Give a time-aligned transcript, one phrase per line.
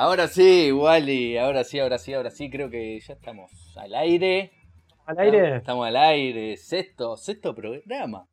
[0.00, 4.52] Ahora sí, Wally, ahora sí, ahora sí, ahora sí, creo que ya estamos al aire.
[5.04, 5.56] ¿Al aire?
[5.56, 8.28] Estamos al aire, sexto, sexto programa.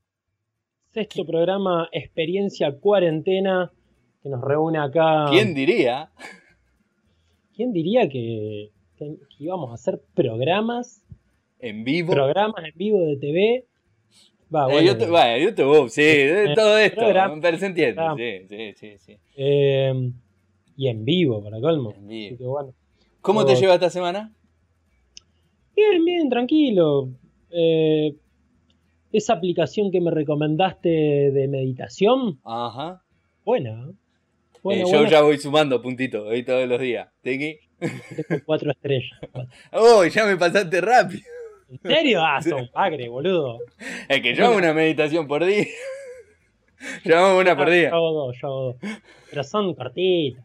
[0.91, 3.71] Sexto programa, experiencia cuarentena,
[4.21, 5.25] que nos reúne acá.
[5.31, 6.11] ¿Quién diría?
[7.55, 11.03] ¿Quién diría que, que íbamos a hacer programas?
[11.57, 12.13] En vivo.
[12.13, 13.65] Programas en vivo de TV.
[14.53, 17.01] Va, bueno, YouTube, va, YouTube, sí, de todo esto,
[17.41, 18.97] pero se entiende, sí, sí, sí.
[18.99, 19.17] sí.
[19.35, 20.11] Eh,
[20.75, 21.93] y en vivo, para colmo.
[23.21, 24.33] ¿Cómo te lleva esta semana?
[25.75, 27.09] Bien, bien, tranquilo.
[27.49, 28.15] Eh,
[29.11, 32.39] esa aplicación que me recomendaste de meditación.
[32.43, 33.03] Ajá.
[33.43, 33.89] Buena.
[34.71, 37.09] Eh, yo ya voy sumando puntitos hoy todos los días.
[37.21, 37.59] ¿Tiki?
[38.45, 39.19] cuatro estrellas.
[39.71, 40.03] ¡Oh!
[40.05, 41.23] Ya me pasaste rápido.
[41.69, 42.21] ¿En serio?
[42.23, 43.59] Ah, son pagre, boludo.
[44.07, 45.65] Es que yo hago una meditación por día.
[47.05, 47.89] yo hago una por día.
[47.89, 48.75] Yo hago dos, yo hago dos.
[49.29, 50.44] Pero son cortitas.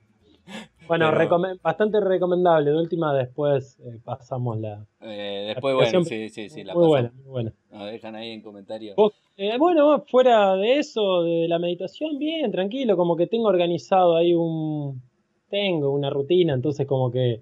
[0.90, 2.72] Bueno, bastante recomendable.
[2.72, 4.84] De última, después eh, pasamos la.
[5.00, 6.64] Eh, después, bueno, sí, sí, sí.
[6.64, 7.52] La muy buena, muy buena.
[7.70, 8.96] Nos dejan ahí en comentarios.
[9.36, 12.96] Eh, bueno, fuera de eso, de la meditación, bien, tranquilo.
[12.96, 15.00] Como que tengo organizado ahí un.
[15.48, 17.40] Tengo una rutina, entonces, como que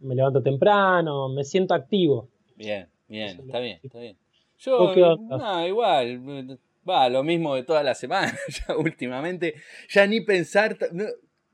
[0.00, 2.30] me levanto temprano, me siento activo.
[2.56, 4.16] Bien, bien, está bien, está bien.
[4.56, 6.58] Yo, no, igual.
[6.88, 8.32] Va, lo mismo de toda la semana,
[8.66, 9.54] ya últimamente.
[9.90, 10.78] Ya ni pensar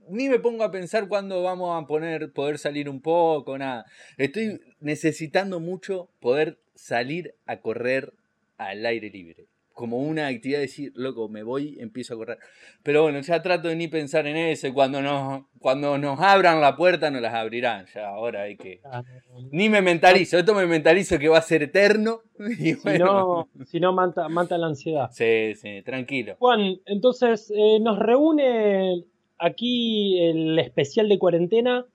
[0.08, 3.84] ni me pongo a pensar cuándo vamos a poner, poder salir un poco, nada.
[4.16, 8.12] Estoy necesitando mucho poder salir a correr
[8.58, 9.46] al aire libre.
[9.72, 12.38] Como una actividad de decir, loco, me voy, empiezo a correr.
[12.82, 14.72] Pero bueno, ya trato de ni pensar en eso.
[14.72, 17.84] Cuando nos, cuando nos abran la puerta, nos las abrirán.
[17.94, 18.80] Ya ahora hay que.
[18.84, 19.02] Ah,
[19.50, 20.38] ni me mentalizo.
[20.38, 22.20] Esto me mentalizo que va a ser eterno.
[22.58, 25.10] Y Si no, si no manta, manta la ansiedad.
[25.12, 26.36] Sí, sí, tranquilo.
[26.38, 29.04] Juan, entonces eh, nos reúne
[29.38, 31.86] aquí el especial de cuarentena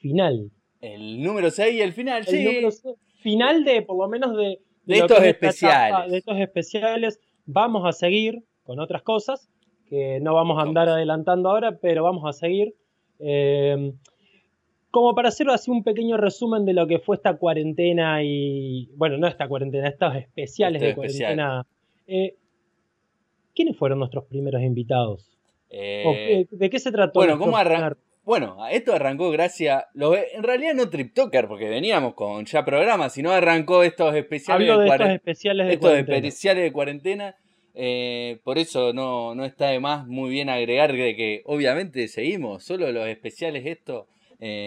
[0.00, 0.50] final.
[0.80, 2.68] El número 6 y el final, el Número
[3.20, 6.10] final de, por lo menos, de, de, estos especiales.
[6.10, 7.20] de estos especiales.
[7.46, 9.50] Vamos a seguir con otras cosas
[9.88, 12.74] que no vamos a andar adelantando ahora, pero vamos a seguir.
[13.18, 13.92] Eh,
[14.90, 18.90] como para hacer así un pequeño resumen de lo que fue esta cuarentena y.
[18.96, 21.66] Bueno, no esta cuarentena, estos especiales de cuarentena.
[22.06, 22.36] Eh,
[23.54, 25.37] ¿Quiénes fueron nuestros primeros invitados?
[25.70, 27.20] Eh, ¿De qué se trató?
[27.20, 27.56] Bueno, ¿cómo
[28.24, 29.84] Bueno, esto arrancó gracias.
[29.94, 35.08] en realidad no Triptoker, porque veníamos con ya programas, sino arrancó estos especiales de, estos
[35.10, 36.16] especiales de estos cuarentena.
[36.18, 37.36] especiales de cuarentena.
[37.74, 42.64] Eh, por eso no, no está de más muy bien agregar de que obviamente seguimos,
[42.64, 44.06] solo los especiales estos.
[44.40, 44.66] Eh,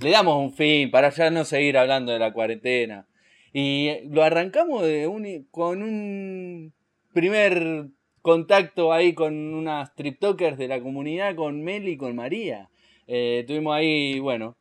[0.00, 3.06] le damos un fin para ya no seguir hablando de la cuarentena.
[3.52, 6.72] Y lo arrancamos de un, con un
[7.12, 7.88] primer
[8.28, 12.68] contacto ahí con unas triptokers de la comunidad, con Mel y con María.
[13.06, 14.54] Eh, tuvimos ahí, bueno,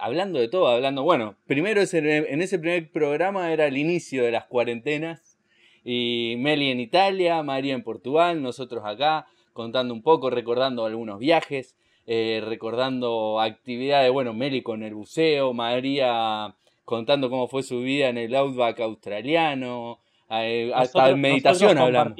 [0.00, 4.46] hablando de todo, hablando, bueno, primero en ese primer programa era el inicio de las
[4.46, 5.38] cuarentenas
[5.84, 11.76] y Meli en Italia, María en Portugal, nosotros acá, contando un poco, recordando algunos viajes,
[12.06, 16.56] eh, recordando actividades, bueno, Meli con el buceo, María
[16.86, 19.98] contando cómo fue su vida en el outback australiano,
[20.30, 22.14] eh, hasta meditación hablamos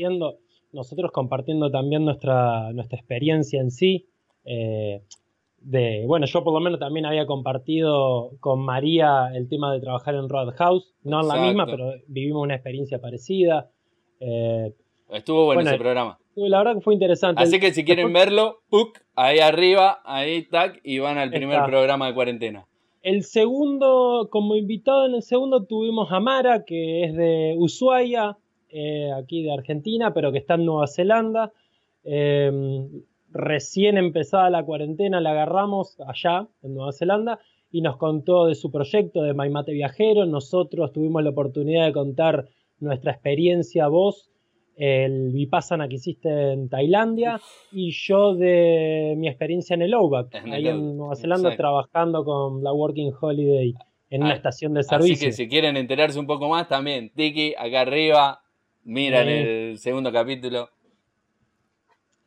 [0.75, 4.07] nosotros compartiendo también nuestra, nuestra experiencia en sí.
[4.45, 5.03] Eh,
[5.59, 10.15] de, bueno, yo por lo menos también había compartido con María el tema de trabajar
[10.15, 13.71] en Roadhouse, no en la misma, pero vivimos una experiencia parecida.
[14.21, 14.75] Eh,
[15.11, 16.19] Estuvo bueno, ese programa.
[16.35, 17.43] La verdad que fue interesante.
[17.43, 18.59] Así que si quieren verlo,
[19.15, 22.67] ahí arriba, ahí tac, y van al primer programa de cuarentena.
[23.03, 28.39] El segundo, como invitado en el segundo tuvimos a Mara, que es de Ushuaia,
[28.77, 31.53] eh, aquí de Argentina, pero que está en Nueva Zelanda.
[32.03, 32.89] Em,
[33.31, 37.39] recién empezada la cuarentena la agarramos allá, en Nueva Zelanda,
[37.71, 40.27] y nos contó de su proyecto de Maimate Viajero.
[40.27, 42.49] Nosotros tuvimos la oportunidad de contar
[42.81, 44.29] nuestra experiencia, vos,
[44.77, 50.67] el Vipassana que hiciste en Tailandia, y yo de mi experiencia en el OVAC, ahí
[50.67, 53.73] en Nueva Zelanda, trabajando con la Working Holiday
[54.11, 55.15] en una ah, estación de servicio.
[55.15, 58.44] Así que si quieren enterarse un poco más, también, Tiki, acá arriba,
[58.85, 60.69] Miran el segundo capítulo.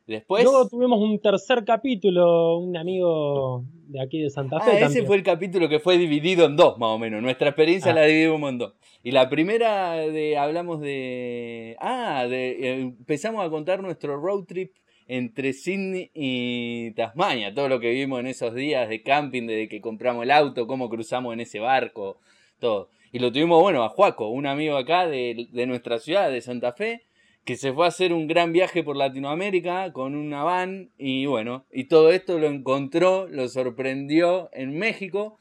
[0.06, 0.42] Después.
[0.42, 4.70] Luego tuvimos un tercer capítulo, un amigo de aquí de Santa Fe.
[4.72, 7.22] Ah, ese fue el capítulo que fue dividido en dos, más o menos.
[7.22, 7.94] Nuestra experiencia ah.
[7.94, 8.74] la dividimos en dos.
[9.02, 11.76] Y la primera de hablamos de.
[11.78, 14.72] Ah, de, eh, empezamos a contar nuestro road trip
[15.08, 17.54] entre Sydney y Tasmania.
[17.54, 20.88] Todo lo que vimos en esos días de camping, desde que compramos el auto, cómo
[20.88, 22.18] cruzamos en ese barco,
[22.58, 22.88] todo.
[23.12, 27.02] Y lo tuvimos, bueno, a Juaco, un amigo acá de, nuestra ciudad, de Santa Fe,
[27.44, 31.64] que se fue a hacer un gran viaje por Latinoamérica con una van y bueno,
[31.72, 35.38] y todo esto lo encontró, lo sorprendió en México,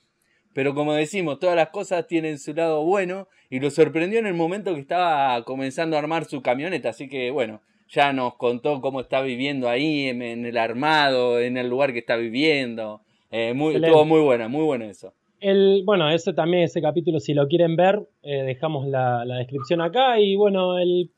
[0.53, 4.33] pero como decimos, todas las cosas tienen su lado bueno y lo sorprendió en el
[4.33, 9.01] momento que estaba comenzando a armar su camioneta, así que bueno, ya nos contó cómo
[9.01, 13.01] está viviendo ahí, en, el armado, en el lugar que está viviendo.
[13.31, 15.13] Eh, muy, estuvo muy buena, muy bueno eso.
[15.39, 20.19] El, bueno, ese también, ese capítulo, si lo quieren ver, eh, dejamos la, descripción acá.
[20.19, 21.11] Y bueno, el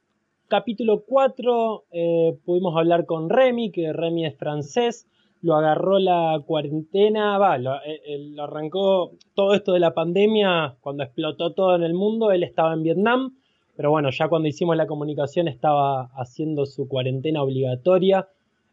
[0.47, 5.07] capítulo 4 eh, pudimos hablar con Remy, que Remy es francés,
[5.41, 7.55] lo agarró la cuarentena, va,
[7.85, 12.43] eh, lo, arrancó todo esto de la pandemia, cuando explotó todo en el mundo, él
[12.43, 13.37] estaba en Vietnam,
[13.77, 18.27] pero bueno, ya cuando hicimos la comunicación estaba haciendo su cuarentena obligatoria,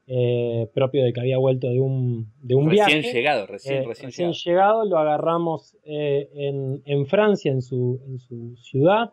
[0.06, 4.32] eh, propio de que había vuelto de un, de un recién llegado, recién, recién, recién
[4.32, 4.84] llegado.
[4.84, 9.12] lo agarramos en, en, Francia, en su, en su ciudad,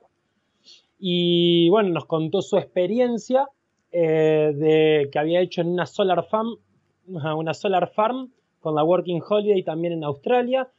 [1.00, 3.50] y bueno, nos contó su experiencia
[3.92, 6.56] eh, de que había hecho en una solar farm,
[7.06, 8.32] una solar farm
[8.62, 10.70] con la Working Holiday también en Australia.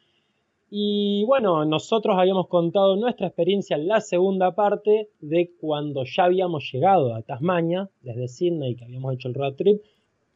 [0.70, 6.72] Y bueno, nosotros habíamos contado nuestra experiencia en la segunda parte de cuando ya habíamos
[6.72, 9.82] llegado a Tasmania, desde Sydney, que habíamos hecho el road trip.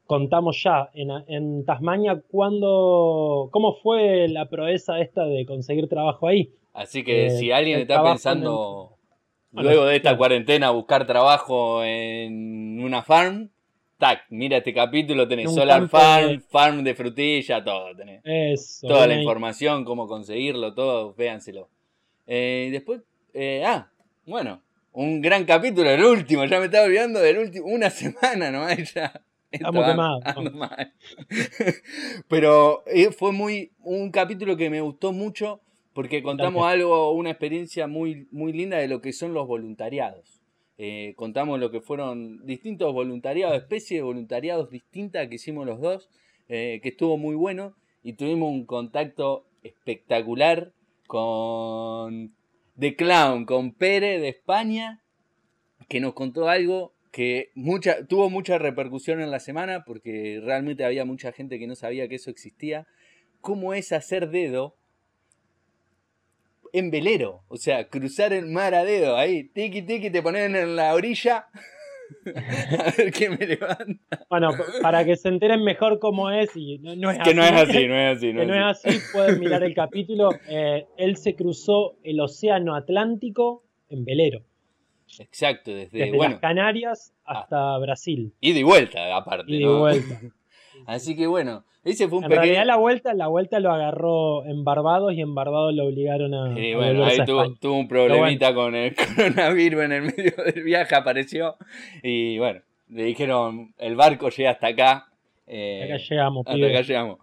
[0.08, 6.50] Contamos ya en, Tasmania cuando, cómo fue la proeza esta de conseguir trabajo ahí.
[6.72, 8.98] Así que si alguien está pensando
[9.52, 13.50] Luego de esta cuarentena, buscar trabajo en una farm.
[13.98, 18.22] Tac, mira este capítulo, tenés Solar Farm, Farm de frutilla, todo tenés.
[18.24, 21.68] Eso, Toda la información, cómo conseguirlo, todo, véanselo.
[22.26, 23.00] Eh, después,
[23.34, 23.90] eh, ah,
[24.24, 24.62] bueno,
[24.92, 29.20] un gran capítulo, el último, ya me estaba olvidando del último, una semana nomás ya.
[29.50, 30.22] Estamos quemados.
[32.28, 35.60] Pero eh, fue muy, un capítulo que me gustó mucho
[35.94, 40.40] porque contamos algo, una experiencia muy, muy linda de lo que son los voluntariados.
[40.76, 46.08] Eh, contamos lo que fueron distintos voluntariados, especies de voluntariados distintas que hicimos los dos,
[46.48, 47.74] eh, que estuvo muy bueno
[48.04, 50.72] y tuvimos un contacto espectacular
[51.08, 52.32] con
[52.78, 55.02] The Clown, con Pere de España,
[55.88, 61.04] que nos contó algo que mucha, tuvo mucha repercusión en la semana porque realmente había
[61.04, 62.86] mucha gente que no sabía que eso existía.
[63.40, 64.78] ¿Cómo es hacer dedo
[66.72, 67.42] en velero.
[67.48, 69.44] O sea, cruzar el mar a dedo ahí.
[69.44, 71.46] Tiki tiki, te ponen en la orilla.
[72.78, 74.26] a ver qué me levanta.
[74.30, 74.50] Bueno,
[74.82, 77.98] para que se enteren mejor cómo es, y no, es que no es así, no
[77.98, 78.32] es así.
[78.32, 80.30] No que no es así, pueden mirar el capítulo.
[80.48, 84.42] Eh, él se cruzó el océano Atlántico en velero.
[85.18, 88.32] Exacto, desde, las Canarias hasta Brasil.
[88.40, 89.52] Y de vuelta, aparte.
[89.52, 90.20] Y de vuelta.
[90.86, 94.64] Así que bueno, ese fue un en realidad la vuelta, la vuelta lo agarró en
[94.64, 96.54] Barbados y en Barbados lo obligaron a.
[96.54, 101.56] Sí, bueno, ahí tuvo, un problemita con el coronavirus en el medio del viaje, apareció.
[102.02, 105.08] Y bueno, le dijeron, el barco llega hasta acá.
[105.46, 107.18] Eh, acá llegamos, Hasta acá llegamos.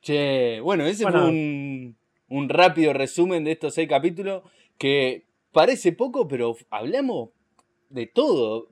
[0.00, 1.96] Che, bueno, ese fue un,
[2.28, 4.42] un rápido resumen de estos seis capítulos
[4.78, 7.30] que parece poco, pero hablamos
[7.90, 8.68] de todo.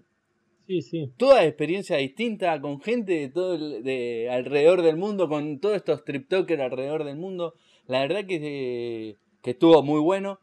[0.66, 1.12] Sí, sí.
[1.16, 6.60] Toda experiencia distinta, con gente de todo de alrededor del mundo, con todos estos triptokers
[6.60, 7.54] alrededor del mundo.
[7.86, 10.40] La verdad que, que estuvo muy bueno.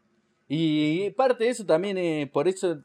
[0.48, 2.82] Y parte de eso también, eh, por eso,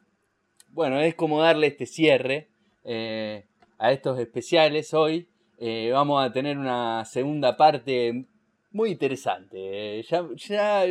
[0.68, 2.48] bueno, es como darle este cierre
[2.84, 3.46] eh,
[3.78, 5.28] a estos especiales hoy.
[5.58, 8.26] Eh, vamos a tener una segunda parte
[8.72, 10.02] muy interesante.
[10.02, 10.84] ya, ya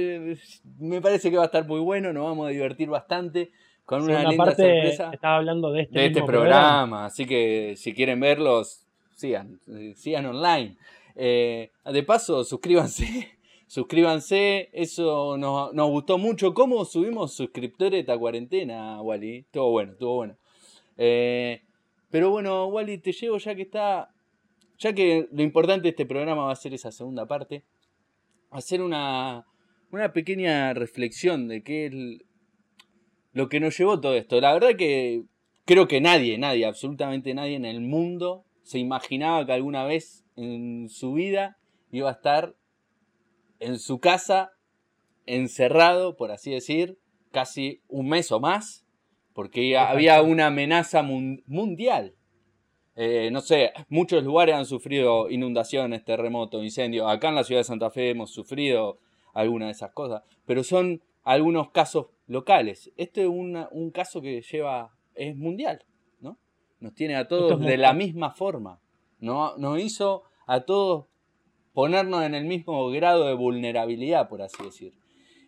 [0.80, 3.52] me parece que va a estar muy bueno, nos vamos a divertir bastante
[3.86, 5.10] con una linda parte, sorpresa.
[5.12, 9.60] Estaba hablando de este, de este programa, así que si quieren verlos, sigan,
[9.96, 10.78] sigan online.
[11.16, 13.32] Eh, de paso, suscríbanse,
[13.68, 16.54] suscríbanse, eso nos, gustó mucho.
[16.54, 19.38] ¿Cómo subimos suscriptores esta cuarentena, Wally?
[19.40, 20.36] Estuvo bueno, estuvo bueno.
[20.96, 21.64] Eh,
[22.12, 24.12] pero bueno, Wally, te llevo ya que está,
[24.80, 27.66] ya que lo importante de este programa va a ser esa segunda parte,
[28.50, 29.46] hacer una,
[29.92, 31.94] una pequeña reflexión de qué es
[33.34, 34.40] lo que nos llevó todo esto.
[34.42, 35.24] La verdad que
[35.66, 40.90] creo que nadie, nadie, absolutamente nadie en el mundo se imaginaba que alguna vez en
[40.90, 41.58] su vida
[41.92, 42.56] iba a estar
[43.60, 44.52] en su casa
[45.26, 46.98] encerrado, por así decir,
[47.32, 48.86] casi un mes o más,
[49.34, 52.16] porque había una amenaza mundial.
[53.02, 57.10] Eh, no sé, muchos lugares han sufrido inundaciones, terremotos, incendios.
[57.10, 59.00] Acá en la ciudad de Santa Fe hemos sufrido
[59.34, 62.92] alguna de esas cosas, pero son algunos casos locales.
[62.98, 65.86] Este es un caso que lleva, es mundial,
[66.20, 66.38] ¿no?
[66.82, 68.82] Nos tiene a todos de la misma forma.
[69.20, 69.56] ¿no?
[69.58, 71.06] Nos hizo a todos
[71.74, 74.94] ponernos en el mismo grado de vulnerabilidad, por así decir.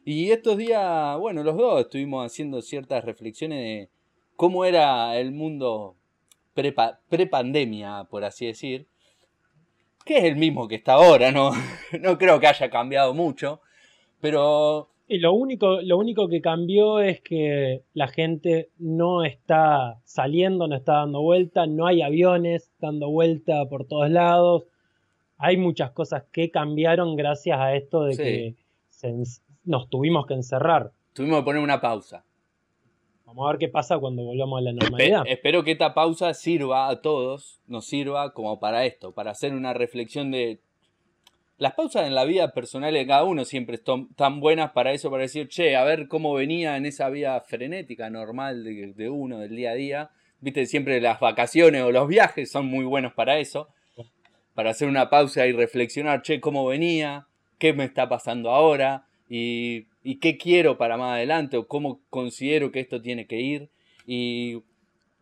[0.05, 3.89] Y estos días, bueno, los dos estuvimos haciendo ciertas reflexiones de
[4.35, 5.95] cómo era el mundo
[6.53, 8.87] pre-pandemia, por así decir,
[10.05, 11.51] que es el mismo que está ahora, no,
[12.01, 13.61] no creo que haya cambiado mucho,
[14.19, 14.89] pero...
[15.07, 20.75] Y lo único, lo único que cambió es que la gente no está saliendo, no
[20.77, 24.63] está dando vuelta, no hay aviones dando vuelta por todos lados.
[25.37, 28.55] Hay muchas cosas que cambiaron gracias a esto de que
[29.65, 30.93] nos tuvimos que encerrar.
[31.11, 32.23] Tuvimos que poner una pausa.
[33.31, 35.23] Vamos a ver qué pasa cuando volvamos a la normalidad.
[35.25, 39.73] espero que esta pausa sirva a todos, nos sirva como para esto, para hacer una
[39.73, 40.59] reflexión de...
[41.57, 45.09] Las pausas en la vida personal de cada uno siempre están tan buenas para eso,
[45.09, 49.39] para decir, che, a ver cómo venía en esa vida frenética, normal de, de uno,
[49.39, 50.09] del día a día.
[50.41, 53.69] Viste, siempre las vacaciones o los viajes son muy buenos para eso.
[54.55, 57.27] Para hacer una pausa y reflexionar, che, cómo venía,
[57.59, 62.71] qué me está pasando ahora y y qué quiero para más adelante o cómo considero
[62.71, 63.69] que esto tiene que ir.
[64.05, 64.63] Y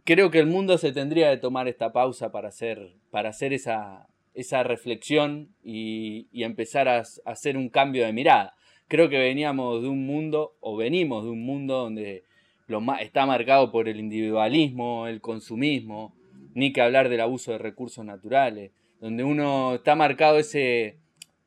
[0.03, 4.07] creo que el mundo se tendría de tomar esta pausa para hacer, para hacer esa,
[4.33, 8.55] esa reflexión y, empezar a, hacer un cambio de mirada.
[8.88, 12.24] Creo que veníamos de un mundo, o venimos de un mundo donde
[12.67, 16.13] lo está marcado por el individualismo, el consumismo,
[16.53, 20.98] ni que hablar del abuso de recursos naturales, donde uno está marcado ese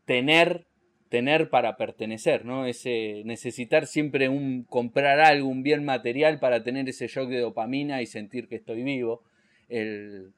[0.04, 0.66] tener
[1.12, 2.64] tener para pertenecer, ¿no?
[2.64, 8.00] Ese necesitar siempre un comprar algo, un bien material para tener ese shock de dopamina
[8.00, 9.20] y sentir que estoy vivo.
[9.68, 10.32] El,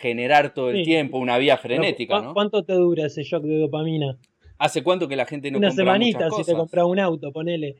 [0.00, 2.34] generar todo el tiempo una vía frenética, ¿no?
[2.34, 4.18] ¿Cuánto te dura ese shock de dopamina?
[4.58, 7.76] ¿Hace cuánto que la gente no Una compra semanita si te compras un auto, ponele.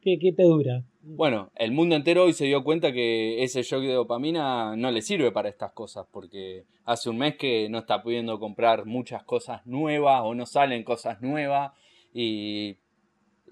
[0.00, 0.82] ¿Qué, ¿Qué, te dura?
[1.06, 5.02] Bueno, el mundo entero hoy se dio cuenta que ese shock de dopamina no le
[5.02, 9.66] sirve para estas cosas, porque hace un mes que no está pudiendo comprar muchas cosas
[9.66, 11.72] nuevas o no salen cosas nuevas
[12.14, 12.78] y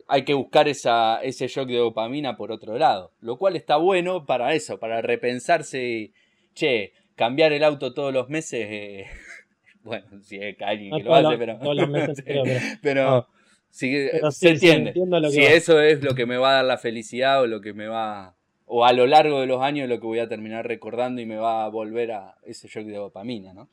[0.08, 4.24] hay que buscar esa, ese shock de dopamina por otro lado, lo cual está bueno
[4.24, 6.12] para eso, para repensarse y,
[6.54, 9.06] che, cambiar el auto todos los meses, eh,
[9.82, 11.36] bueno, si es alguien que lo hace,
[12.24, 12.44] pero...
[12.80, 13.28] pero,
[13.72, 14.92] se entiende.
[15.30, 17.88] si eso es lo que me va a dar la felicidad o lo que me
[17.88, 18.36] va.
[18.66, 21.36] O a lo largo de los años lo que voy a terminar recordando y me
[21.36, 23.68] va a volver a ese shock de dopamina, ¿no?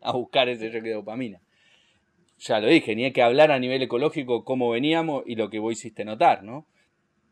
[0.00, 1.40] A buscar ese shock de dopamina.
[2.38, 5.58] Ya lo dije, ni hay que hablar a nivel ecológico cómo veníamos y lo que
[5.58, 6.66] vos hiciste notar, ¿no?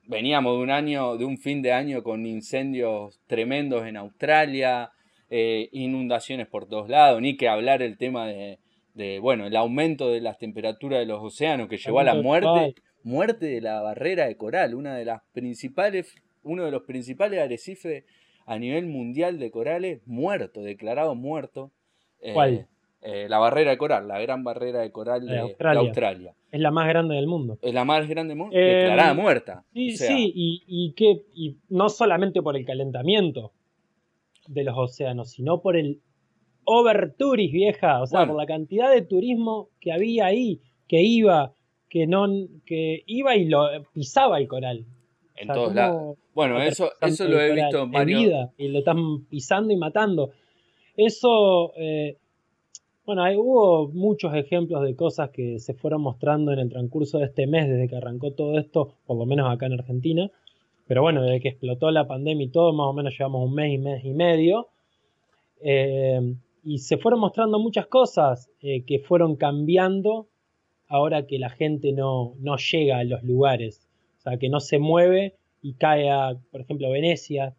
[0.07, 4.93] Veníamos de un año, de un fin de año con incendios tremendos en Australia,
[5.31, 8.59] eh, inundaciones por todos lados, ni que hablar el tema de,
[9.01, 12.75] de, bueno, el aumento de las temperaturas de los océanos que llevó a la muerte,
[13.03, 18.05] muerte de la barrera de coral, una de las principales, uno de los principales arrecifes
[18.47, 21.71] a nivel mundial de corales, muerto, declarado muerto.
[22.21, 22.67] Eh, ¿Cuál?
[23.03, 26.35] Eh, la barrera de coral, la gran barrera de coral de, Australia.
[26.53, 27.59] Es la más grande del mundo.
[27.63, 29.65] Es la más grande del mundo, declarada muerta.
[29.73, 33.53] Sí, sí, y, y, que, y no solamente por el calentamiento
[34.49, 36.03] de los océanos, sino por el
[36.71, 38.01] overtourist, vieja.
[38.01, 41.53] O sea, por la cantidad de turismo que había ahí, que iba,
[41.89, 42.27] que no,
[42.65, 44.85] que iba y lo pisaba el coral.
[45.37, 46.19] En todos lados.
[46.35, 48.51] Bueno, eso, eso lo he visto en varios.
[48.57, 50.31] y lo están pisando y matando.
[50.97, 52.19] Eso, eh,
[53.07, 57.47] bueno, hubo muchos ejemplos de cosas que se fueron mostrando en el transcurso de este
[57.47, 60.31] mes, desde que arrancó todo esto, por lo menos acá en Argentina.
[60.87, 63.73] Pero bueno, desde que explotó la pandemia y todo, más o menos llevamos un mes
[63.73, 64.69] y mes y medio.
[65.63, 70.29] Eh, y se fueron mostrando muchas cosas eh, que fueron cambiando
[70.89, 73.87] ahora que la gente no, no, llega a los lugares,
[74.19, 77.55] o sea, que no se mueve y cae a, por ejemplo, Venecia,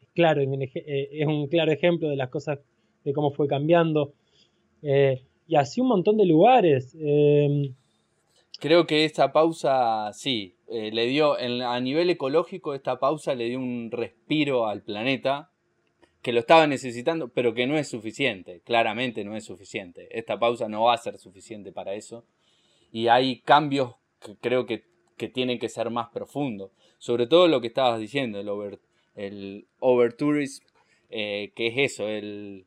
[0.00, 2.60] es, claro, eh, es un claro ejemplo de las cosas,
[3.04, 4.12] de cómo fue cambiando,
[4.82, 6.94] eh, y así un montón de lugares.
[7.00, 7.74] Em,
[8.60, 13.90] Creo que esta pausa, sí, le dio, a nivel ecológico, esta pausa le dio un
[13.90, 15.47] respiro al planeta,
[16.28, 20.08] que lo estaba necesitando, pero que no es suficiente, claramente no es suficiente.
[20.10, 22.26] Esta pausa no va a ser suficiente para eso.
[22.92, 24.84] Y hay cambios que creo que,
[25.32, 26.70] tienen que ser más profundos.
[26.98, 28.78] Sobre todo lo que estabas diciendo, el, over,
[29.14, 30.66] el overtourism,
[31.08, 32.66] eh, que es eso, el,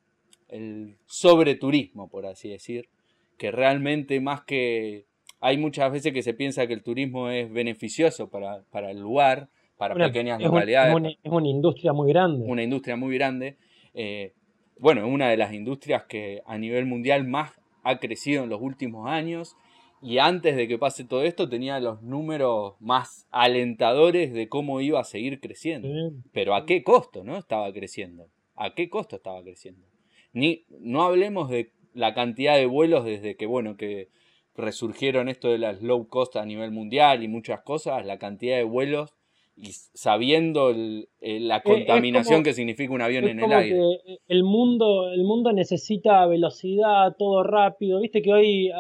[0.49, 2.89] el sobreturismo, por así decir.
[3.37, 5.05] Que realmente más que...
[5.39, 9.49] Hay muchas veces que se piensa que el turismo es beneficioso para, para el lugar,
[9.81, 11.17] para pequeñas localidades.
[11.23, 12.45] es, una, industria muy grande.
[12.45, 13.57] Una industria muy grande.
[13.95, 14.35] Eh,
[14.77, 18.61] bueno, es una de las industrias que a nivel mundial más ha crecido en los
[18.61, 19.55] últimos años
[19.99, 24.99] y antes de que pase todo esto tenía los números más alentadores de cómo iba
[24.99, 25.89] a seguir creciendo.
[26.31, 27.39] Pero a qué costo, ¿no?
[27.39, 28.27] Estaba creciendo.
[28.55, 29.87] ¿A qué costo estaba creciendo?
[30.31, 34.09] Ni, no hablemos de la cantidad de vuelos desde que, bueno, que
[34.55, 38.63] resurgieron esto de las low cost a nivel mundial y muchas cosas, la cantidad de
[38.63, 39.15] vuelos
[39.61, 40.73] y sabiendo
[41.21, 43.79] la contaminación que significa un avión en el aire.
[44.27, 47.99] El mundo, el mundo necesita velocidad, todo rápido.
[47.99, 48.71] Viste que hoy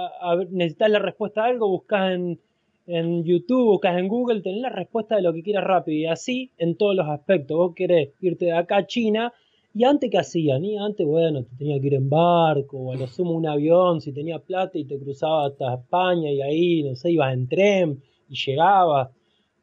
[0.49, 2.39] necesitas la respuesta a algo, buscas en,
[2.87, 5.97] en YouTube, buscas en Google, tenés la respuesta de lo que quieras rápido.
[5.99, 7.55] Y así en todos los aspectos.
[7.55, 9.31] Vos querés irte de acá a China.
[9.75, 12.97] Y antes que hacían, y antes, bueno, te tenía que ir en barco, o a
[12.97, 16.95] lo sumo un avión, si tenía plata y te cruzaba hasta España y ahí, no
[16.95, 19.11] sé, ibas en tren y llegabas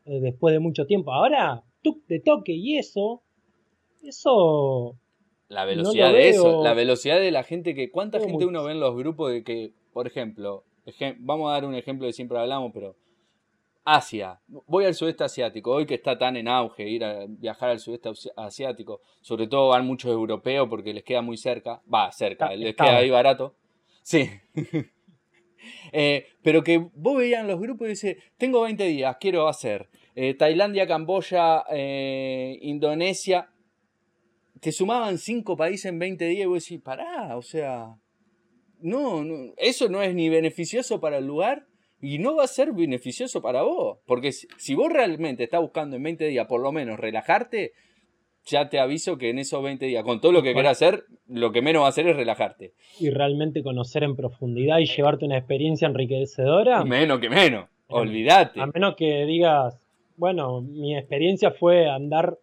[0.09, 1.13] eh, después de mucho tiempo.
[1.13, 3.23] Ahora, tú de toque y eso,
[4.03, 4.99] eso...
[5.49, 7.91] La velocidad de eso, la velocidad de la gente que...
[7.91, 10.65] ¿Cuánta gente uno ve en los grupos de que, por ejemplo,
[11.19, 12.97] vamos a dar un ejemplo de siempre hablamos, pero
[13.85, 17.79] Asia, voy al sudeste asiático, hoy que está tan en auge ir a viajar al
[17.79, 22.77] sudeste asiático, sobre todo van muchos europeos porque les queda muy cerca, va, cerca, les
[22.77, 23.55] queda ahí barato.
[24.03, 24.29] Sí.
[25.93, 30.35] Eh, pero que vos veían los grupos y dice, tengo 20 días, quiero hacer eh,
[30.35, 33.51] Tailandia, Camboya, eh, Indonesia.
[34.61, 37.97] Te sumaban 5 países en 20 días y vos decís, pará, o sea,
[38.81, 41.67] no, no, eso no es ni beneficioso para el lugar
[42.01, 43.99] y no va a ser beneficioso para vos.
[44.07, 47.73] Porque si, vos realmente estás buscando en 20 días por lo menos relajarte,
[48.49, 51.53] ya te aviso que en esos 20 días, con todo lo que quieras hacer, lo
[51.53, 52.73] que menos va a hacer es relajarte.
[52.99, 56.85] Y realmente conocer en profundidad y llevarte una experiencia enriquecedora.
[56.85, 58.61] Menos que menos, olvídate.
[58.61, 59.79] A menos que digas,
[60.17, 62.39] bueno, mi experiencia fue andar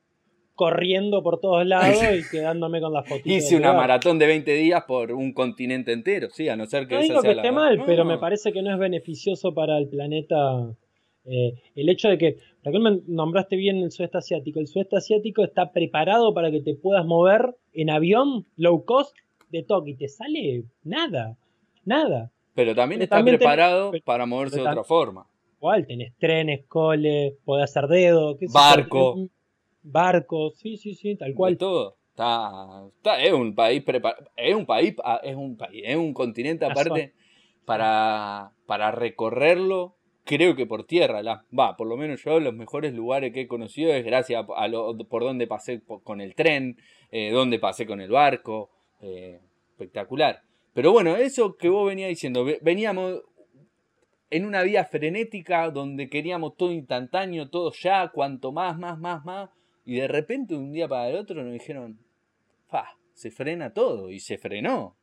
[0.54, 3.26] corriendo por todos lados y quedándome con las fotos.
[3.26, 6.96] Hice una maratón de 20 días por un continente entero, sí, a no ser que...
[6.96, 10.76] No digo que esté mal, pero me parece que no es beneficioso para el planeta
[11.26, 15.44] eh, el hecho de que, por me nombraste bien el sudeste asiático, el sudeste asiático
[15.44, 19.16] está preparado para que te puedas mover en avión low cost
[19.50, 21.38] de Tokio y te sale nada,
[21.84, 22.32] nada.
[22.54, 25.28] Pero también está preparado para moverse de otra forma.
[25.58, 29.28] Igual, tenés trenes, coles, podés hacer dedo, barco.
[29.82, 31.58] Barcos, sí, sí, sí, tal cual.
[31.58, 31.98] todo.
[32.10, 36.14] Está, está, es un país preparado, es un país, ah, es un país, es un
[36.14, 37.14] continente aparte
[37.66, 39.96] para, para recorrerlo
[40.26, 43.48] creo que por tierra, la, va, por lo menos yo los mejores lugares que he
[43.48, 46.78] conocido es gracias a lo, por donde pasé con el tren,
[47.12, 50.42] eh, donde pasé con el barco, eh, espectacular.
[50.74, 53.22] Pero bueno, eso que vos venías diciendo, veníamos
[54.32, 59.50] en una vía frenética donde queríamos todo instantáneo, todo ya, cuanto más, más, más, más,
[59.86, 62.00] y de repente un día para el otro nos dijeron,
[62.68, 64.98] fa, se frena todo, y se frenó,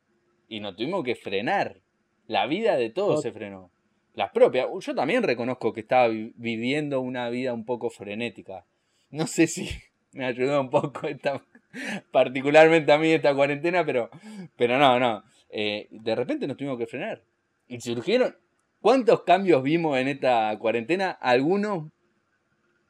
[0.49, 1.81] y nos tuvimos que frenar,
[2.27, 3.71] la vida de todo se frenó
[4.13, 4.67] las propias.
[4.79, 8.65] Yo también reconozco que estaba viviendo una vida un poco frenética.
[9.09, 9.69] No sé si
[10.11, 11.43] me ayudó un poco esta,
[12.11, 14.09] particularmente a mí esta cuarentena, pero,
[14.55, 15.23] pero no, no.
[15.49, 17.21] Eh, de repente nos tuvimos que frenar.
[17.67, 18.35] Y surgieron.
[18.81, 21.11] ¿Cuántos cambios vimos en esta cuarentena?
[21.11, 21.89] Algunos,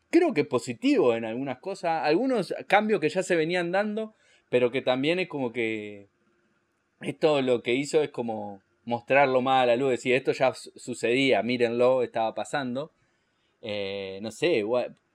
[0.10, 2.04] creo que positivos en algunas cosas.
[2.04, 4.16] Algunos cambios que ya se venían dando,
[4.50, 6.08] pero que también es como que.
[7.02, 11.42] Esto lo que hizo es como mostrarlo más a la luz, decir, esto ya sucedía,
[11.44, 12.92] mírenlo, estaba pasando.
[13.62, 14.64] Eh, no sé,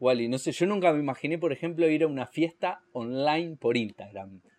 [0.01, 3.77] Wally, no sé, yo nunca me imaginé, por ejemplo, ir a una fiesta online por
[3.77, 4.41] Instagram.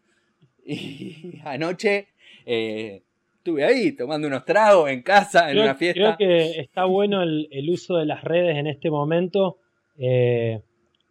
[0.71, 2.09] Y anoche
[2.45, 3.01] eh,
[3.37, 6.15] estuve ahí tomando unos tragos en casa, en una fiesta.
[6.15, 9.57] Creo que está bueno el, uso de las redes en este momento,
[9.97, 10.61] eh,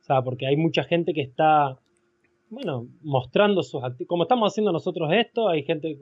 [0.01, 1.77] o sea, porque hay mucha gente que está,
[2.51, 5.99] bueno, mostrando sus actividades, como estamos haciendo nosotros esto, hay gente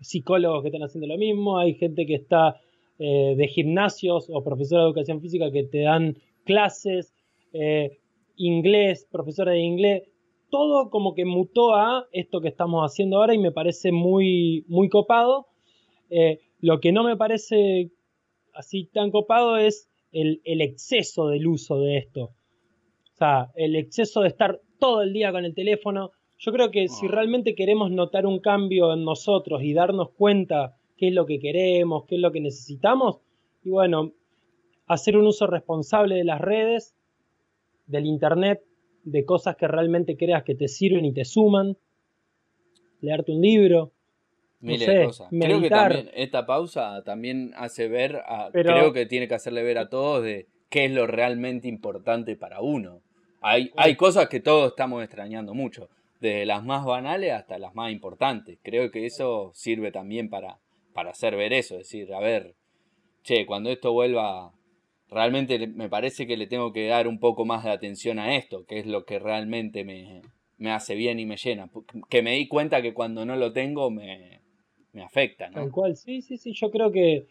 [0.00, 2.60] psicólogos que están haciendo lo mismo, hay gente que está
[2.98, 7.14] eh, de gimnasios o profesores de educación física que te dan clases,
[7.52, 7.98] eh,
[8.36, 10.02] inglés, profesores de inglés,
[10.50, 14.88] todo como que mutó a esto que estamos haciendo ahora y me parece muy, muy
[14.88, 15.46] copado.
[16.10, 17.90] Eh, lo que no me parece
[18.54, 22.22] así tan copado es el, el exceso del uso de esto.
[23.12, 26.88] O sea, el exceso de estar todo el día con el teléfono, yo creo que
[26.88, 27.10] si ah.
[27.10, 32.04] realmente queremos notar un cambio en nosotros y darnos cuenta qué es lo que queremos,
[32.06, 33.18] qué es lo que necesitamos,
[33.64, 34.12] y bueno,
[34.86, 36.94] hacer un uso responsable de las redes,
[37.86, 38.62] del Internet,
[39.02, 41.76] de cosas que realmente creas que te sirven y te suman,
[43.00, 43.92] leerte un libro.
[44.60, 45.28] Miles cosas.
[45.30, 48.22] Creo que también esta pausa también hace ver,
[48.52, 52.60] creo que tiene que hacerle ver a todos de qué es lo realmente importante para
[52.60, 53.00] uno.
[53.40, 55.88] Hay, hay cosas que todos estamos extrañando mucho
[56.20, 58.58] desde las más banales hasta las más importantes.
[58.62, 60.58] Creo que eso sirve también para,
[60.92, 62.54] para hacer ver eso, es decir, a ver,
[63.22, 64.52] che, cuando esto vuelva,
[65.08, 68.64] realmente me parece que le tengo que dar un poco más de atención a esto,
[68.66, 70.22] que es lo que realmente me,
[70.56, 71.70] me hace bien y me llena.
[72.08, 74.40] Que me di cuenta que cuando no lo tengo me,
[74.92, 75.54] me afecta, ¿no?
[75.54, 77.26] Tal cual, sí, sí, sí, yo creo que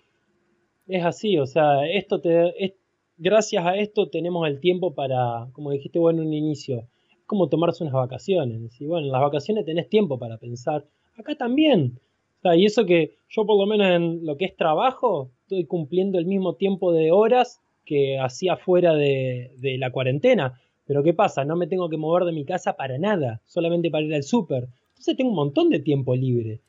[0.87, 2.75] es así, o sea, esto te...
[3.17, 6.85] gracias a esto tenemos el tiempo para, como dijiste bueno en un inicio, es
[7.27, 8.81] como tomarse unas vacaciones.
[8.81, 10.85] Y bueno, en las vacaciones tenés tiempo para pensar.
[11.17, 11.99] Acá también.
[12.43, 16.25] y eso que yo por lo menos en lo que es trabajo, estoy cumpliendo el
[16.25, 20.59] mismo tiempo de horas que hacía fuera de, la cuarentena.
[20.85, 21.43] Pero ¿qué pasa?
[21.43, 24.69] No me tengo que mover de mi casa para nada, solamente para ir al súper.
[24.89, 26.61] Entonces tengo un montón de tiempo libre.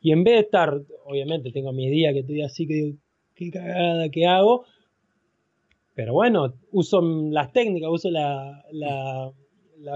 [0.00, 2.94] Y en vez de estar, obviamente tengo mi día que estoy así que
[3.34, 4.64] qué cagada que hago,
[5.94, 9.32] pero bueno, uso las técnicas, uso la,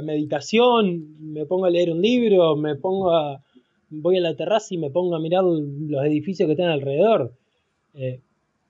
[0.02, 3.42] meditación, me pongo a leer un libro, me pongo a,
[3.90, 7.32] voy a la terraza y me pongo a mirar los edificios que están alrededor.
[7.94, 8.20] Eh,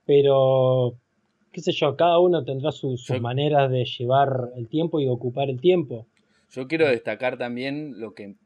[0.07, 0.95] pero,
[1.53, 5.61] qué sé yo, cada uno tendrá sus maneras de llevar el tiempo y ocupar el
[5.61, 6.07] tiempo.
[6.51, 8.37] Yo quiero destacar también lo que...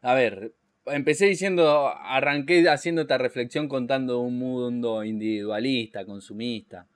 [0.00, 0.52] A ver,
[0.86, 6.86] empecé diciendo, arranqué haciendo esta reflexión contando un mundo individualista, consumista.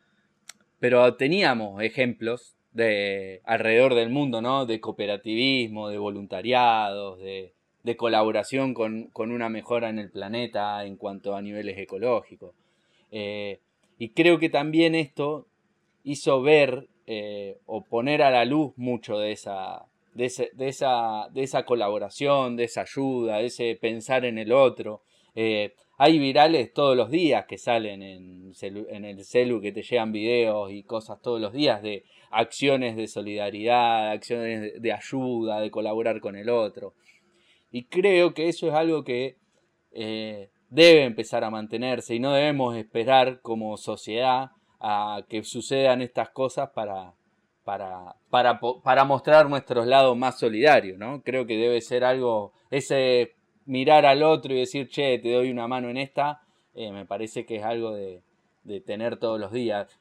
[0.79, 4.67] Pero teníamos ejemplos de alrededor del mundo, ¿no?
[4.67, 7.53] De cooperativismo, de voluntariados, de,
[7.97, 12.55] colaboración con, una mejora en el planeta en cuanto a niveles ecológicos.
[13.11, 13.61] Eh,
[13.99, 15.47] y creo que también esto
[16.05, 20.27] hizo ver eh, o poner a la luz mucho de esa, de,
[20.59, 25.03] esa, de esa colaboración, de esa ayuda, de ese pensar en el otro.
[25.35, 30.71] Eh, hay virales todos los días que salen en, el celu, que te llegan videos
[30.71, 36.37] y cosas todos los días de acciones de solidaridad, acciones de ayuda, de colaborar con
[36.37, 36.95] el otro.
[37.73, 39.39] Y creo que eso es algo que
[39.91, 46.31] eh, debe empezar a mantenerse y no debemos esperar como sociedad a que sucedan estas
[46.31, 47.15] cosas para,
[47.65, 51.23] para, para, para mostrar nuestros lados más solidarios, ¿no?
[51.25, 53.35] Creo que debe ser algo, ese
[53.69, 56.41] mirar al otro y decir, che, te doy una mano en esta,
[56.75, 58.23] eh, me parece que es algo de,
[58.85, 59.99] tener todos los días.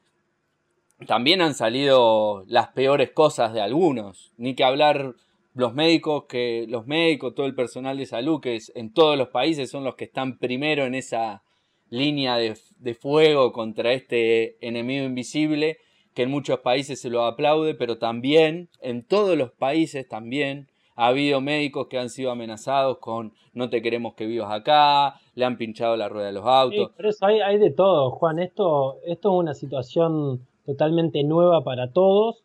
[1.06, 5.14] También han salido las peores cosas de algunos, ni que hablar
[5.54, 9.70] los médicos, que los médicos, todo el personal de salud, que en todos los países
[9.70, 11.42] son los que están primero en esa
[11.88, 15.78] línea de, de fuego contra este enemigo invisible,
[16.14, 21.06] que en muchos países se lo aplaude, pero también, en todos los países también, ha
[21.06, 25.56] habido médicos que han sido amenazados con no te queremos que vivas acá, le han
[25.56, 26.90] pinchado la rueda de los autos.
[26.96, 28.40] pero eso hay, de todo, Juan.
[28.40, 32.42] Esto, esto es una situación totalmente nueva para todos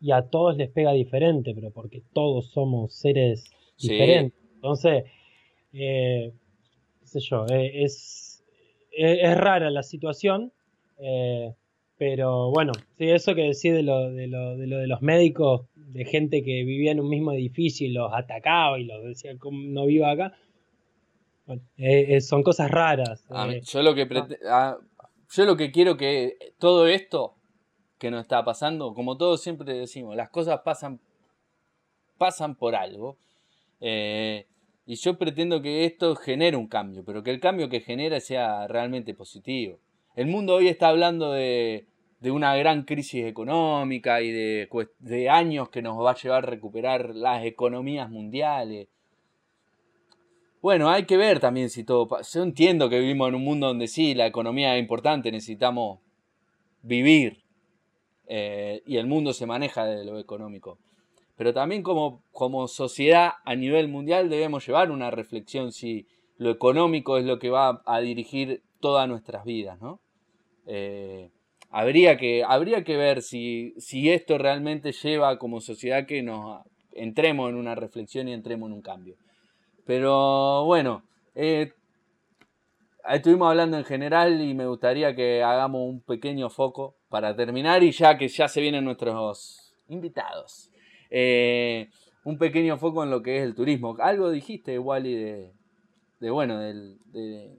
[0.00, 4.38] y a todos les pega diferente, pero porque todos somos seres diferentes.
[4.54, 5.04] Entonces,
[5.72, 6.32] eh,
[7.00, 8.44] qué sé yo, eh, es,
[8.92, 10.52] es, rara la situación.
[10.98, 11.52] Eh,
[11.98, 15.62] pero bueno, sí, eso que decís de lo, de lo, de lo de los médicos,
[15.86, 19.86] de gente que vivía en un mismo edificio y los atacaba y los decía, no
[19.86, 20.36] viva acá?
[21.46, 23.24] Bueno, eh, eh, son cosas raras.
[23.30, 23.60] Eh.
[23.64, 24.08] yo, lo que
[24.50, 24.78] ah,
[25.32, 27.34] yo lo que quiero que todo esto
[27.98, 31.00] que nos está pasando, como todos siempre decimos, las cosas pasan,
[32.18, 33.16] pasan por algo.
[33.80, 38.66] y yo pretendo que esto genere un cambio, pero que el cambio que genera sea
[38.66, 39.78] realmente positivo.
[40.16, 41.86] El mundo hoy está hablando de,
[42.22, 47.44] una gran crisis económica y de, años que nos va a llevar a recuperar las
[47.44, 48.88] economías mundiales.
[50.62, 53.86] Bueno, hay que ver también si todo Yo entiendo que vivimos en un mundo donde
[53.86, 56.00] sí, la economía es importante, necesitamos
[56.82, 57.44] vivir
[58.26, 60.78] eh, y el mundo se maneja de lo económico.
[61.36, 66.06] Pero también como, como sociedad a nivel mundial debemos llevar una reflexión si
[66.38, 70.00] lo económico es lo que va a dirigir todas nuestras vidas, ¿no?
[70.66, 71.30] Eh,
[71.70, 77.50] habría, que, habría que ver si, si esto realmente lleva como sociedad que nos entremos
[77.50, 79.16] en una reflexión y entremos en un cambio.
[79.84, 81.72] Pero bueno, eh,
[83.08, 87.92] estuvimos hablando en general y me gustaría que hagamos un pequeño foco para terminar y
[87.92, 90.70] ya que ya se vienen nuestros invitados.
[91.10, 91.88] Eh,
[92.24, 93.96] un pequeño foco en lo que es el turismo.
[94.00, 95.52] Algo dijiste, Wally, de,
[96.18, 97.56] de bueno, del, de,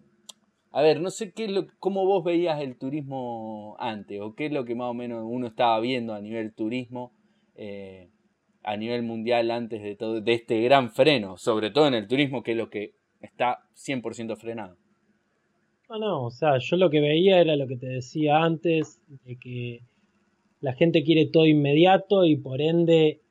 [0.77, 4.45] a ver, no sé qué es lo, cómo vos veías el turismo antes, o qué
[4.45, 7.13] es lo que más o menos uno estaba viendo a nivel turismo,
[7.55, 8.11] eh,
[8.61, 12.43] a nivel mundial antes de todo, de este gran freno, sobre todo en el turismo,
[12.43, 14.77] que es lo que está 100% frenado.
[15.89, 19.35] No, no, o sea, yo lo que veía era lo que te decía antes, de
[19.39, 19.79] que
[20.59, 23.21] la gente quiere todo inmediato y por ende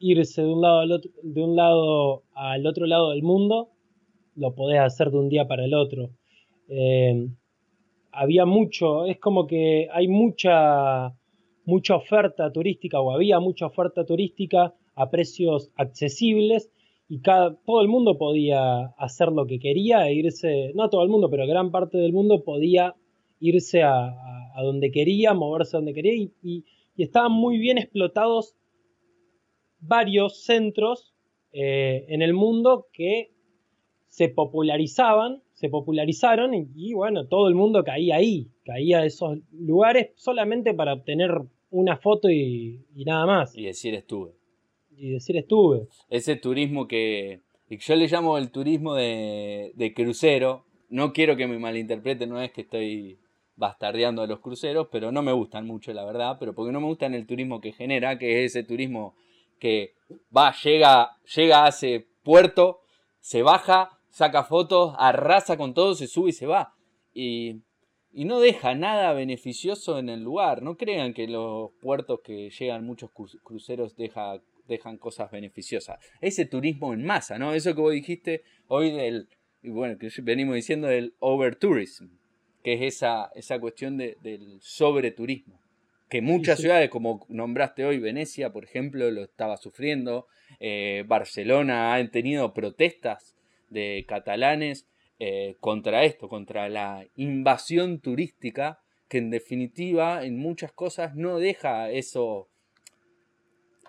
[0.00, 3.68] irse de un lado al otro, de un lado al otro lado del mundo,
[4.34, 6.10] lo podés hacer de un día para el otro.
[6.68, 7.28] Eh,
[8.12, 11.14] había mucho, es como que hay mucha,
[11.64, 16.70] mucha oferta turística o había mucha oferta turística a precios accesibles
[17.08, 21.08] y cada, todo el mundo podía hacer lo que quería e irse, no todo el
[21.08, 22.94] mundo, pero gran parte del mundo podía
[23.40, 24.28] irse a,
[24.58, 26.64] a donde quería, moverse donde quería y,
[26.96, 28.56] estaban muy bien explotados
[29.78, 31.14] varios centros
[31.52, 33.30] eh, en el mundo que
[34.08, 40.10] se popularizaban, se popularizaron y, bueno, todo el mundo caía ahí, caía a esos lugares
[40.14, 41.32] solamente para obtener
[41.70, 43.58] una foto y, nada más.
[43.58, 44.34] Y decir estuve.
[44.96, 45.88] Y decir estuve.
[46.10, 51.58] Ese turismo que yo le llamo el turismo de, de crucero, no quiero que me
[51.58, 53.18] malinterpreten, no es que estoy
[53.56, 56.86] bastardeando a los cruceros, pero no me gustan mucho, la verdad, pero porque no me
[56.86, 59.16] gustan el turismo que genera, que es ese turismo
[59.58, 59.94] que
[60.34, 62.78] va, llega, llega a ese puerto,
[63.18, 66.74] se baja, saca fotos, arrasa con todo, se sube y se va.
[67.14, 67.62] Y,
[68.12, 70.60] y no deja nada beneficioso en el lugar.
[70.60, 73.10] No crean que los puertos que llegan muchos
[73.44, 76.00] cruceros deja, dejan cosas beneficiosas.
[76.20, 77.54] Ese turismo en masa, ¿no?
[77.54, 79.28] Eso que vos dijiste hoy del,
[79.62, 82.08] y bueno, que venimos diciendo del overtourism,
[82.64, 85.60] que es esa, esa cuestión de, del sobreturismo,
[86.10, 90.26] que muchas ciudades, como nombraste hoy, Venecia, por ejemplo, lo estaba sufriendo,
[90.58, 93.37] eh, Barcelona han tenido protestas
[93.70, 94.86] de catalanes
[95.18, 101.90] eh, contra esto, contra la invasión turística, que en definitiva en muchas cosas no deja
[101.90, 102.48] eso,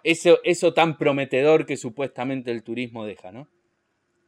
[0.03, 3.47] eso, eso tan prometedor que supuestamente el turismo deja, ¿no?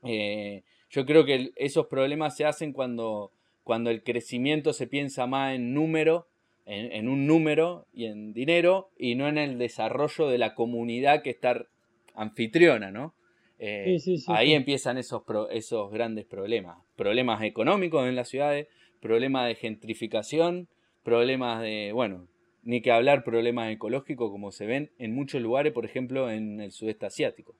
[0.04, 3.32] Eh, yo creo que esos problemas se hacen cuando,
[3.64, 6.28] cuando el crecimiento se piensa más en número,
[6.66, 11.32] en, un número y en dinero, y no en el desarrollo de la comunidad que
[11.32, 11.66] está
[12.14, 13.16] anfitriona, ¿no?
[13.63, 15.21] Eh, ahí empiezan esos,
[15.52, 16.80] esos grandes problemas.
[16.95, 18.67] Problemas económicos en las ciudades,
[19.00, 20.67] problemas de gentrificación,
[21.04, 22.28] problemas de, bueno,
[22.63, 26.71] ni que hablar problemas ecológicos como se ven en muchos lugares, por ejemplo, en el
[26.71, 27.56] sudeste asiático.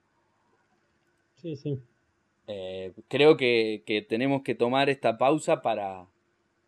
[1.36, 1.78] Sí, sí.
[2.48, 6.08] Eh, creo que, tenemos que tomar esta pausa para,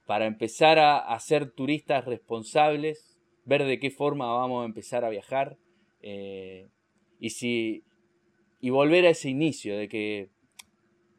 [0.06, 5.56] para empezar a, ser turistas responsables, ver de qué forma vamos a empezar a viajar
[6.02, 6.68] eh,
[7.18, 7.82] y, si,
[8.64, 10.30] y volver a ese inicio de que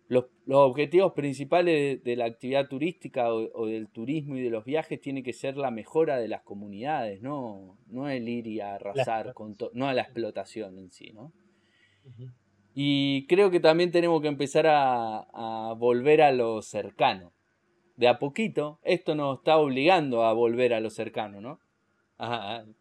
[0.08, 5.22] los, objetivos principales de, la actividad turística o, del turismo y de los viajes tiene
[5.22, 9.88] que ser la mejora de las comunidades, no, no el ir y arrasar, con no
[9.88, 11.14] a la explotación en sí.
[11.14, 11.34] ¿no?
[12.74, 17.32] Y creo que también tenemos que empezar a, volver a lo cercano.
[17.96, 21.60] De a poquito, esto nos está obligando a volver a lo cercano, ¿no?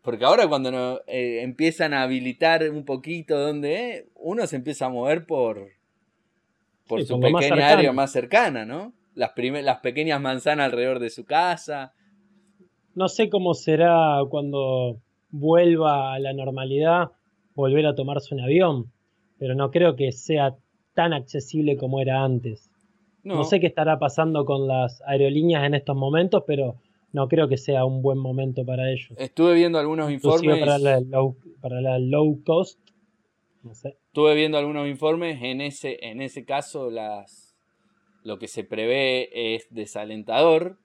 [0.02, 4.90] Porque ahora cuando nos, eh, empiezan a habilitar un poquito donde uno se empieza a
[4.90, 5.70] mover por,
[6.86, 8.92] por su pequeña área más cercana, ¿no?
[9.14, 11.94] Las, las pequeñas manzanas alrededor de su casa.
[12.94, 14.98] No sé cómo será cuando
[15.30, 17.10] vuelva a la normalidad
[17.54, 18.94] volver a tomarse un avión
[19.38, 20.56] pero no creo que sea
[20.94, 22.70] tan accesible como era antes.
[23.22, 23.44] No.
[23.44, 26.76] sé qué estará pasando con las aerolíneas en estos momentos, pero
[27.14, 29.12] no creo que sea un buen momento para ellos.
[29.16, 30.58] Estuve viendo algunos informes.
[30.58, 32.80] Para la, low, para la low cost.
[33.62, 33.96] No sé.
[34.06, 35.40] Estuve viendo algunos informes.
[35.40, 37.56] En ese, en ese caso, las,
[38.24, 40.80] lo que se prevé es desalentador.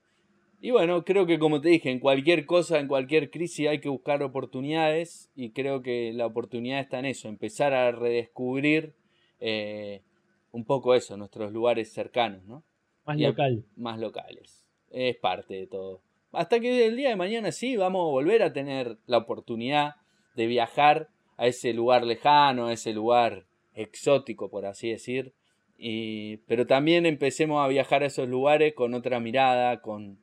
[0.61, 3.89] Y bueno, creo que como te dije, en cualquier cosa, en cualquier crisis hay que
[3.89, 8.93] buscar oportunidades y creo que la oportunidad está en eso, empezar a redescubrir
[9.39, 10.03] eh,
[10.51, 12.63] un poco eso, nuestros lugares cercanos, ¿no?
[13.05, 13.65] Más local.
[13.77, 14.67] Más locales.
[14.91, 16.01] Es parte de todo.
[16.31, 19.95] Hasta que el día de mañana sí vamos a volver a tener la oportunidad
[20.35, 25.33] de viajar a ese lugar lejano, a ese lugar exótico, por así decir.
[25.77, 30.19] Y, pero también empecemos a viajar a esos lugares con otra mirada, con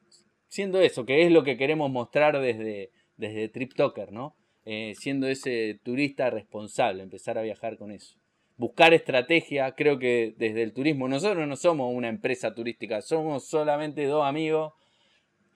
[0.48, 4.36] siendo eso, que es lo que queremos mostrar desde, desde TripToker, ¿no?
[4.64, 8.16] Eh, siendo ese turista responsable, empezar a viajar con eso.
[8.56, 14.04] Buscar estrategia, creo que desde el turismo, nosotros no somos una empresa turística, somos solamente
[14.06, 14.72] dos amigos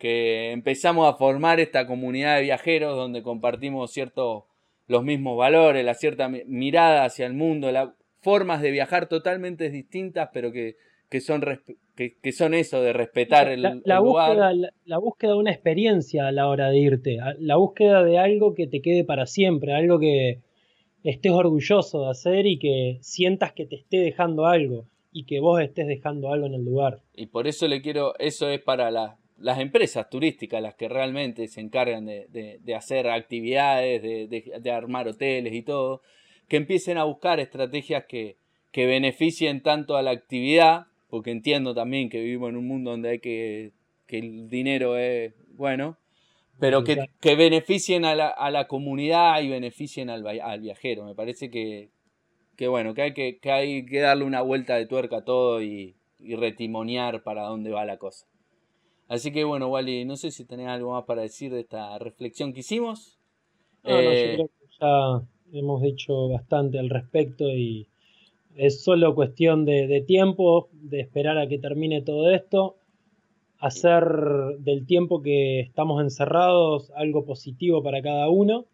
[0.00, 4.42] que empezamos a formar esta comunidad de viajeros donde compartimos ciertos
[4.88, 10.30] los mismos valores, la cierta mirada hacia el mundo, las formas de viajar totalmente distintas,
[10.32, 10.76] pero que
[11.10, 11.42] que son,
[11.96, 14.36] que, son eso de respetar el, la, lugar.
[14.36, 18.54] Búsqueda, la, búsqueda de una experiencia a la hora de irte, la búsqueda de algo
[18.54, 20.38] que te quede para siempre, algo que
[21.02, 25.60] estés orgulloso de hacer y que sientas que te esté dejando algo y que vos
[25.60, 27.00] estés dejando algo en el lugar.
[27.16, 31.60] Y por eso le quiero, eso es para las empresas turísticas, las que realmente se
[31.60, 36.02] encargan de, hacer actividades, de, armar hoteles y todo,
[36.48, 38.36] que empiecen a buscar estrategias que,
[38.70, 43.10] que beneficien tanto a la actividad porque entiendo también que vivimos en un mundo donde
[43.10, 43.72] hay que,
[44.06, 45.98] que el dinero es bueno,
[46.58, 51.04] pero que, que beneficien a la, a la, comunidad y beneficien al, al viajero.
[51.04, 51.88] Me parece que,
[52.56, 55.62] que bueno, que hay que, que hay que darle una vuelta de tuerca a todo
[55.62, 58.26] y, y retimoniar para dónde va la cosa.
[59.10, 62.52] Así que bueno, Wally, no sé si tenés algo más para decir de esta reflexión
[62.52, 63.18] que hicimos.
[63.82, 67.88] No, no, yo eh, creo que ya hemos dicho bastante al respecto y
[68.54, 72.76] es solo cuestión de, tiempo, de esperar a que termine todo esto,
[73.58, 74.04] hacer
[74.60, 78.66] del tiempo que estamos encerrados algo positivo para cada uno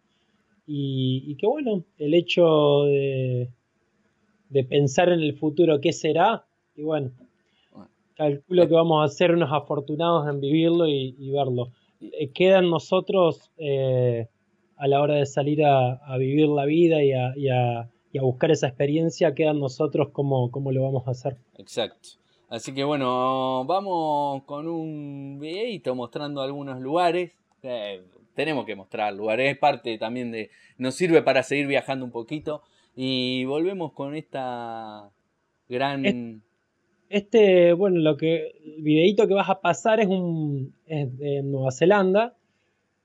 [0.67, 3.49] y, que bueno, el hecho de,
[4.49, 6.45] de pensar en el futuro qué será,
[6.75, 7.09] y bueno,
[8.17, 11.69] calculo que vamos a ser unos afortunados en vivirlo y, verlo.
[12.01, 14.27] Eh, quedan nosotros eh,
[14.75, 19.59] a la hora de salir a, vivir la vida y a, buscar esa experiencia, quedan
[19.59, 21.37] nosotros cómo, cómo lo vamos a hacer.
[21.59, 22.09] Exacto.
[22.49, 27.31] Así que bueno, vamos con un videito mostrando algunos lugares.
[27.61, 28.01] Eh,
[28.33, 30.49] tenemos que mostrar lugares, es parte también de...
[30.77, 32.63] Nos sirve para seguir viajando un poquito.
[32.95, 35.11] Y volvemos con esta
[35.69, 36.41] gran...
[37.09, 41.71] Este, bueno, lo que el videito que vas a pasar es un es de Nueva
[41.71, 42.35] Zelanda.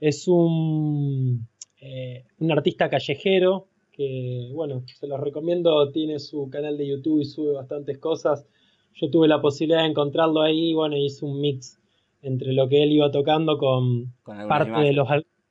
[0.00, 1.46] Es un,
[1.80, 5.90] eh, un artista callejero que, bueno, se los recomiendo.
[5.92, 8.46] Tiene su canal de YouTube y sube bastantes cosas.
[8.94, 11.78] Yo tuve la posibilidad de encontrarlo ahí y, bueno, hice un mix
[12.22, 15.08] entre lo que él iba tocando con, parte, de los,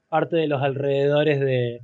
[0.10, 1.82] parte de los alrededores de,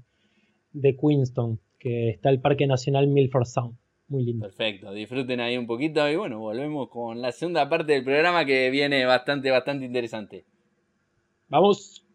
[0.73, 3.77] de Queenstown, que está el Parque Nacional Milford Sound.
[4.09, 4.45] Muy lindo.
[4.45, 8.69] Perfecto, disfruten ahí un poquito y bueno, volvemos con la segunda parte del programa que
[8.69, 10.45] viene bastante, bastante interesante.
[11.49, 12.05] Vamos.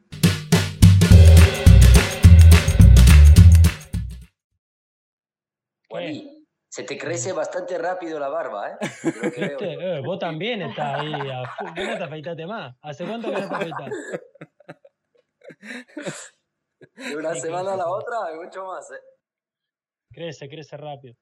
[5.91, 8.77] Wally, se te crece bastante rápido la barba, ¿eh?
[9.37, 11.13] eh vos también estás ahí.
[11.13, 11.43] A
[11.77, 12.75] no te afeitaste más?
[12.81, 13.91] ¿Hace cuánto que no te afeitas?
[16.97, 19.01] De una semana a la otra hay mucho más, ¿eh?
[20.11, 21.15] Crece, crece rápido.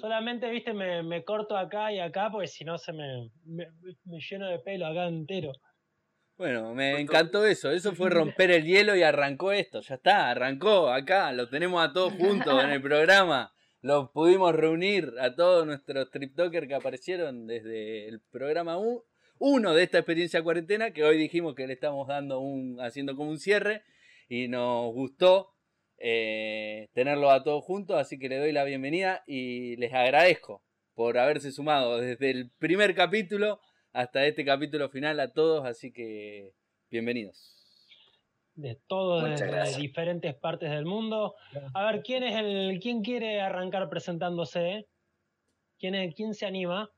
[0.00, 3.66] Solamente, viste, me, me, corto acá y acá, porque si no se me, me,
[4.30, 5.52] lleno de pelo acá entero.
[6.36, 7.70] Bueno, me encantó eso.
[7.70, 9.82] Eso fue romper el hielo y arrancó esto.
[9.82, 11.32] Ya está, arrancó acá.
[11.32, 13.52] Lo tenemos a todos juntos en el programa.
[13.82, 18.78] Los pudimos reunir a todos nuestros TripTokers que aparecieron desde el programa
[19.38, 23.30] 1 de esta experiencia cuarentena, que hoy dijimos que le estamos dando un, haciendo como
[23.30, 23.82] un cierre.
[24.26, 25.52] Y nos gustó
[26.02, 30.62] eh, tenerlo a todos juntos, así que le doy la bienvenida y les agradezco
[30.94, 33.60] por haberse sumado desde el primer capítulo
[33.92, 36.52] hasta este capítulo final a todos, así que
[36.90, 37.54] bienvenidos.
[38.54, 41.34] De todos, de diferentes partes del mundo.
[41.74, 44.86] A ver, ¿quién es el, quién quiere arrancar presentándose?
[45.78, 46.90] ¿Quién, es, quién se anima?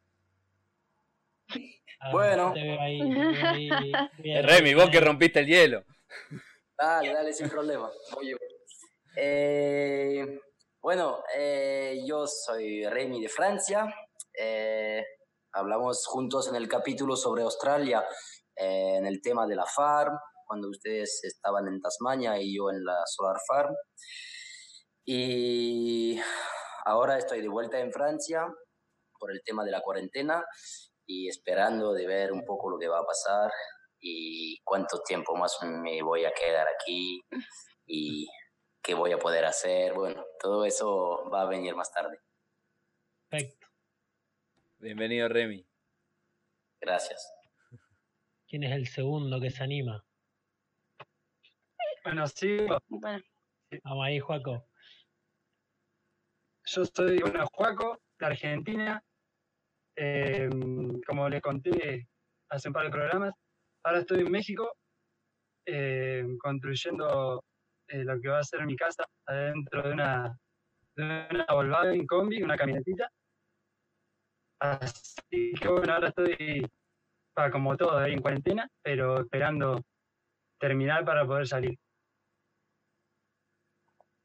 [2.12, 2.55] bueno.
[4.43, 5.85] Remy, vos que rompiste el hielo.
[6.77, 7.91] Dale, dale, sin problema.
[9.14, 10.40] Eh,
[10.81, 13.94] bueno, eh, yo soy Remy de Francia.
[14.33, 15.05] Eh,
[15.53, 18.05] hablamos juntos en el capítulo sobre Australia,
[18.55, 23.03] en el tema de la farm, cuando ustedes estaban en Tasmania y yo en la
[23.07, 23.75] Solar Farm.
[25.05, 26.18] Y
[26.87, 28.46] ahora estoy de vuelta en Francia
[29.18, 30.44] por el tema de la cuarentena
[31.07, 33.53] y esperando de ver un poco lo que va a pasar
[34.01, 37.20] y cuánto tiempo más me voy a quedar aquí
[37.87, 38.27] y
[38.83, 39.95] qué voy a poder hacer.
[39.95, 42.18] Bueno, todo eso va a venir más tarde.
[43.29, 43.68] Perfecto.
[44.79, 45.64] Bienvenido, Remy.
[46.81, 47.33] Gracias.
[48.49, 50.05] ¿Quién es el segundo que se anima?
[52.05, 52.59] Bueno, sí.
[53.85, 54.68] Vamos ahí, Juaco.
[56.64, 59.03] Yo soy, bueno, Juaco, de Argentina.
[59.95, 62.09] Em, como les conté
[62.49, 63.35] hace un par de programas,
[63.85, 64.75] ahora estoy en México
[65.66, 67.45] em, construyendo
[67.88, 70.38] eh, lo que va a ser mi casa adentro de una,
[70.97, 73.11] de una Volkswagen combi, una camionetita.
[74.61, 76.66] Así que bueno, ahora estoy
[77.51, 79.81] como todo ahí en cuarentena, pero esperando
[80.59, 81.79] terminar para poder salir.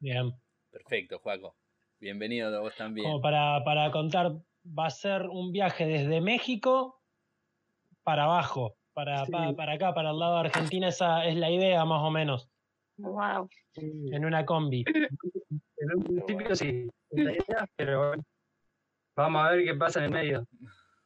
[0.00, 0.32] Bien.
[0.70, 1.56] Perfecto, Juaco.
[2.00, 3.06] Bienvenido a vos también.
[3.06, 4.30] Como para, para contar,
[4.66, 7.02] va a ser un viaje desde México
[8.04, 12.02] para abajo, para, para acá, para el lado de Argentina, esa es la idea más
[12.02, 12.48] o menos.
[12.98, 13.48] Wow.
[13.76, 14.84] En una combi.
[15.80, 16.88] En un principio sí,
[17.76, 18.12] pero
[19.16, 20.46] vamos a ver qué pasa en el medio.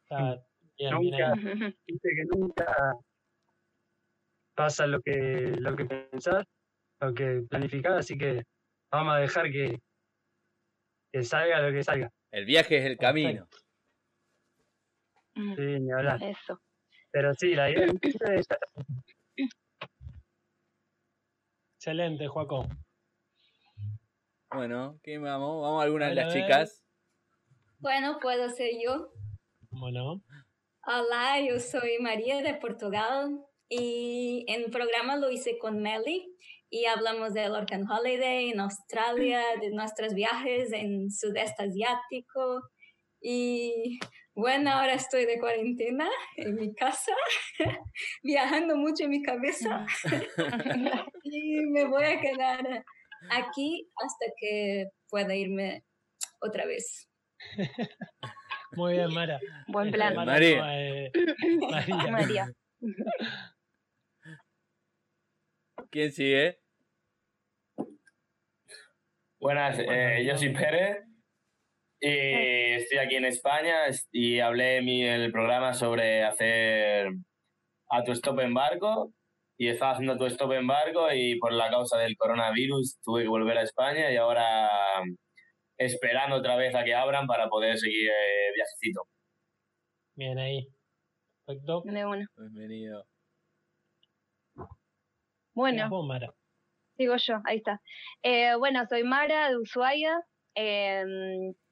[0.09, 1.33] nunca,
[1.85, 2.97] que nunca
[4.55, 6.43] pasa lo que, lo que pensás,
[7.01, 8.41] lo que planificás, así que
[8.91, 9.79] vamos a dejar que,
[11.11, 12.09] que salga lo que salga.
[12.31, 13.47] El viaje es el camino.
[15.35, 16.21] Sí, ni hablar.
[16.23, 16.59] Eso.
[17.11, 18.47] Pero sí, la idea es
[21.83, 22.65] Excelente, Joaco.
[24.55, 25.61] Bueno, ¿qué vamos?
[25.63, 26.81] ¿Vamos a alguna de las chicas?
[27.79, 29.11] Bueno, puedo ser yo.
[29.69, 30.23] Bueno.
[30.87, 33.37] Olá, eu sou Maria de Portugal.
[33.67, 36.33] y en el programa lo hice con Melly
[36.69, 42.61] y hablamos del Orcan Holiday en Australia, de nuestros viajes en sudeste asiático
[43.19, 43.99] y
[44.35, 47.11] bueno, ahora estoy de cuarentena en mi casa,
[48.23, 49.85] viajando mucho en mi cabeza
[51.23, 52.85] y me voy a quedar
[53.31, 55.83] aquí hasta que pueda irme
[56.41, 57.07] otra vez.
[58.71, 59.39] Muy bien, Mara.
[59.67, 60.15] Buen plan.
[60.15, 60.79] María.
[60.79, 61.11] Eh,
[61.69, 62.11] María.
[62.11, 62.53] María.
[65.91, 66.59] ¿Quién sigue?
[69.39, 71.12] Buenas, eh, yo soy Pérez
[72.05, 77.07] y estoy aquí en España y hablé en el programa sobre hacer
[77.89, 79.13] a tu stop en barco
[79.57, 83.29] y estaba haciendo tu stop en barco y por la causa del coronavirus tuve que
[83.29, 84.69] volver a España y ahora
[85.77, 89.07] esperando otra vez a que abran para poder seguir eh, viajecito.
[90.15, 90.67] Bien ahí.
[91.45, 91.83] Perfecto.
[91.83, 93.05] Bienvenido.
[95.53, 95.89] Bueno.
[96.97, 97.81] Sigo yo, ahí está.
[98.21, 100.19] Eh, bueno, soy Mara de Ushuaia,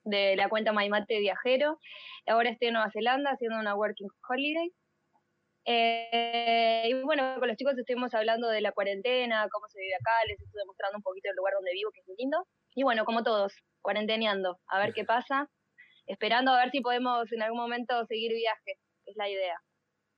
[0.04, 1.80] de la cuenta Maimate Viajero.
[2.28, 4.72] Ahora estoy en Nueva Zelanda haciendo una Working Holiday.
[5.66, 10.12] Eh, y bueno, con los chicos estuvimos hablando de la cuarentena, cómo se vive acá,
[10.28, 12.47] les estuve mostrando un poquito el lugar donde vivo, que es muy lindo.
[12.74, 15.49] Y bueno, como todos, cuarenteneando, a ver qué pasa,
[16.08, 19.58] esperando a ver si podemos en algún momento seguir viaje, es la idea.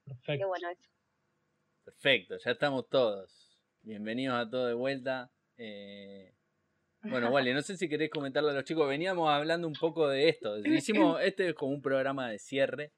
[0.04, 0.38] Perfecto.
[0.38, 0.88] Qué bueno eso.
[1.84, 3.60] Perfecto, ya estamos todos.
[3.82, 5.30] Bienvenidos a todos de vuelta.
[5.58, 6.32] Eh,
[7.04, 8.88] bueno, Wally, no sé si querés comentarle a los chicos.
[8.88, 10.58] Veníamos hablando un poco de esto.
[10.64, 12.92] Hicimos, este es como un programa de cierre.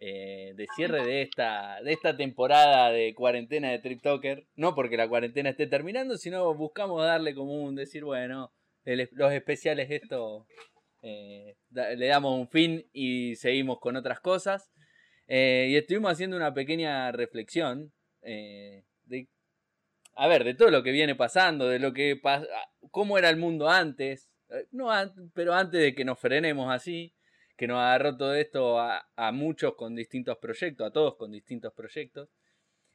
[0.00, 4.46] Eh, de cierre de esta, de esta temporada de cuarentena de Trip Talker.
[4.54, 8.52] No porque la cuarentena esté terminando, sino buscamos darle como un decir, bueno,
[8.84, 10.46] los especiales esto
[11.02, 14.70] eh, le damos un fin y seguimos con otras cosas.
[15.26, 17.92] y estuvimos haciendo una pequeña reflexión
[20.20, 22.44] a ver, de todo lo que viene pasando, de lo que pasa,
[22.90, 24.90] cómo era el mundo antes, eh, no,
[25.32, 27.14] pero antes de que nos frenemos así,
[27.56, 32.28] que nos agarró todo esto a, muchos con distintos proyectos, a todos con distintos proyectos.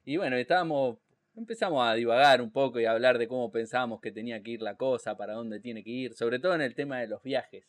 [0.03, 0.97] Y bueno, estábamos,
[1.33, 4.61] empezamos a divagar un poco y a hablar de cómo pensábamos que tenía que ir
[4.61, 7.65] la cosa, para dónde tiene que ir, sobre todo en el tema de los viajes.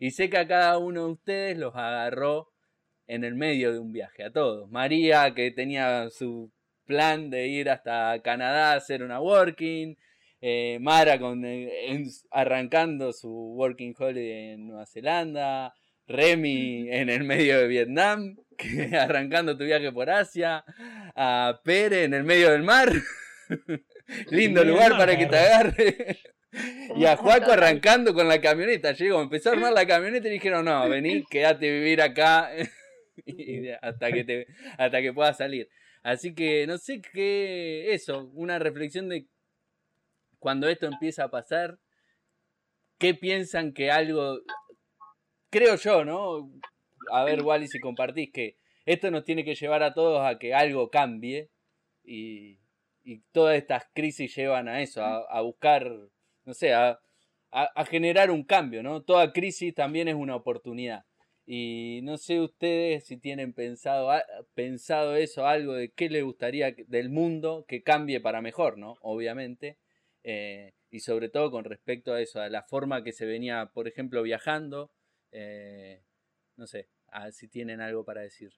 [0.00, 2.50] Y sé que a cada uno de ustedes los agarró
[3.06, 4.68] en el medio de un viaje, a todos.
[4.70, 6.52] María, que tenía su
[6.88, 9.96] plan de ir hasta Canadá a hacer una working.
[10.40, 15.74] Eh, Mara con, eh, arrancando su working holiday en Nueva Zelanda.
[16.08, 18.38] Remy en el medio de Vietnam,
[18.98, 20.64] arrancando tu viaje por Asia.
[21.14, 22.90] A Pere en el medio del mar.
[24.30, 26.18] Lindo lugar para que te agarre.
[26.96, 28.92] Y a Juaco arrancando con la camioneta.
[28.92, 32.50] Llegó, empezó a armar la camioneta y dijeron, no, vení, quédate a vivir acá
[33.82, 34.46] hasta que te,
[34.78, 35.68] hasta que puedas salir.
[36.08, 39.26] Así que no sé qué, eso, una reflexión de
[40.38, 41.78] cuando esto empieza a pasar,
[42.96, 44.38] ¿qué piensan que algo,
[45.50, 46.50] creo yo, ¿no?
[47.12, 48.56] A ver, Wally, si compartís que
[48.86, 51.50] esto nos tiene que llevar a todos a que algo cambie
[52.02, 52.58] y,
[53.32, 55.92] todas estas crisis llevan a eso, a, buscar,
[56.46, 56.98] no sé, a,
[57.50, 59.02] a, generar un cambio, ¿no?
[59.02, 61.04] Toda crisis también es una oportunidad.
[61.50, 64.10] Y no sé ustedes si tienen pensado,
[64.52, 68.98] pensado eso, algo de qué les gustaría del mundo que cambie para mejor, ¿no?
[69.00, 69.78] Obviamente.
[70.24, 73.88] Eh, y sobre todo con respecto a eso, a la forma que se venía, por
[73.88, 74.92] ejemplo, viajando.
[75.32, 76.04] Eh,
[76.56, 78.52] no sé, a si tienen algo para decir.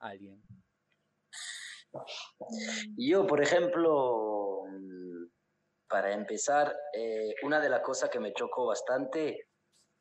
[0.00, 0.42] Alguien.
[2.96, 4.64] Yo, por ejemplo,
[5.88, 9.46] para empezar, eh, una de las cosas que me chocó bastante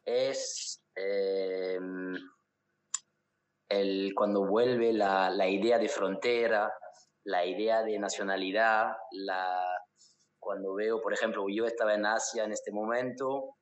[0.06, 2.16] es Em,
[3.70, 6.74] el, cuando vuelve la, la, idea de frontera,
[7.26, 9.64] la idea de nacionalidad, la,
[10.40, 13.58] cuando veo, por ejemplo, yo estaba en Asia en este momento,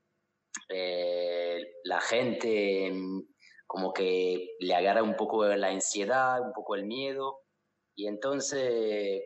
[0.70, 3.22] eh, la gente em,
[3.68, 7.40] como que le agarra un poco la ansiedad, un poco el miedo,
[7.98, 9.24] y entonces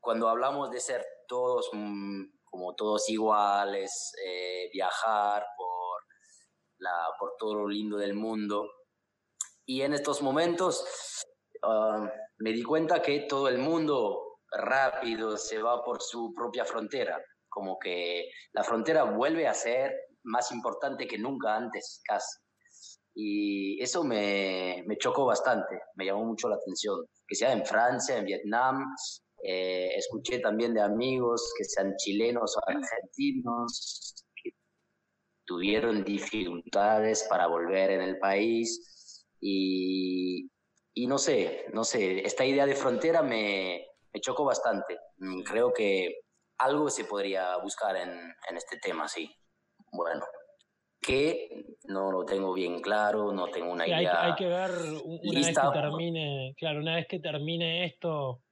[0.00, 5.44] cuando hablamos de ser todos mm, como todos iguales, eh, viajar
[7.18, 8.68] por todo lo lindo del mundo.
[9.66, 10.84] Y en estos momentos
[11.62, 17.22] ah, me di cuenta que todo el mundo rápido se va por su propia frontera,
[17.48, 19.92] como que la frontera vuelve a ser
[20.24, 22.38] más importante que nunca antes, casi.
[23.14, 28.16] Y eso me, me chocó bastante, me llamó mucho la atención, que sea en Francia,
[28.16, 28.84] en Vietnam,
[29.42, 34.19] eh, escuché también de amigos que sean chilenos o argentinos,
[35.50, 40.48] tuvieron dificultades para volver en el país y
[40.94, 44.98] y no sé, no sé, esta idea de frontera me, me chocó bastante.
[45.18, 46.20] Mm, creo que
[46.58, 49.34] algo se podría buscar en, en este tema, sí.
[49.92, 50.24] Bueno,
[51.00, 54.24] que no lo tengo bien claro, no tengo una idea.
[54.24, 54.70] Hay, que ver
[55.22, 58.42] una vez que termine, claro, una vez que termine esto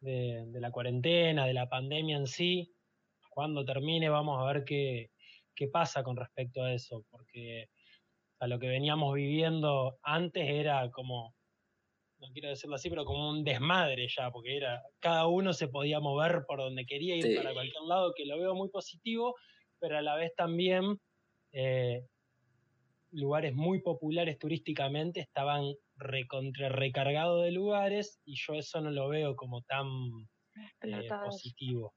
[0.00, 2.74] de, de, la cuarentena, de la pandemia en sí,
[3.30, 5.12] cuando termine vamos a ver qué,
[5.56, 7.68] qué pasa con respecto a eso, porque
[8.38, 11.34] a lo que veníamos viviendo antes era como,
[12.18, 16.00] no quiero decirlo así, pero como un desmadre ya, porque era, cada uno se podía
[16.00, 19.34] mover por donde quería ir para cualquier lado, que lo veo muy positivo,
[19.80, 21.00] pero a la vez también
[21.52, 22.06] eh,
[23.10, 29.34] lugares muy populares turísticamente estaban recontra recargados de lugares y yo eso no lo veo
[29.34, 29.86] como tan
[30.82, 31.94] eh, positivo.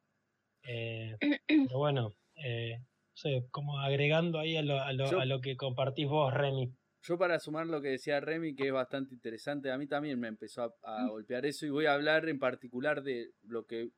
[0.63, 1.17] Eh,
[1.67, 2.15] pero bueno,
[3.51, 6.73] como agregando ahí a lo, a lo, que compartís vos, Remy.
[7.01, 10.27] Yo para sumar lo que decía Remy, que es bastante interesante, a mí también me
[10.27, 11.09] empezó a, mm.
[11.09, 13.89] golpear eso y voy a hablar en particular de lo que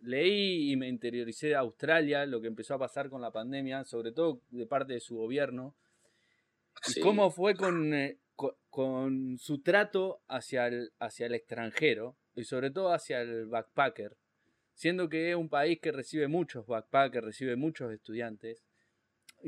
[0.00, 4.12] leí y me interioricé de Australia, lo que empezó a pasar con la pandemia, sobre
[4.12, 5.74] todo de parte de su gobierno,
[6.86, 8.18] y cómo fue con, eh,
[8.70, 14.16] con, su trato hacia el, hacia el extranjero y sobre todo hacia el backpacker
[14.78, 18.62] siendo que es un país que recibe muchos backpackers, recibe muchos estudiantes,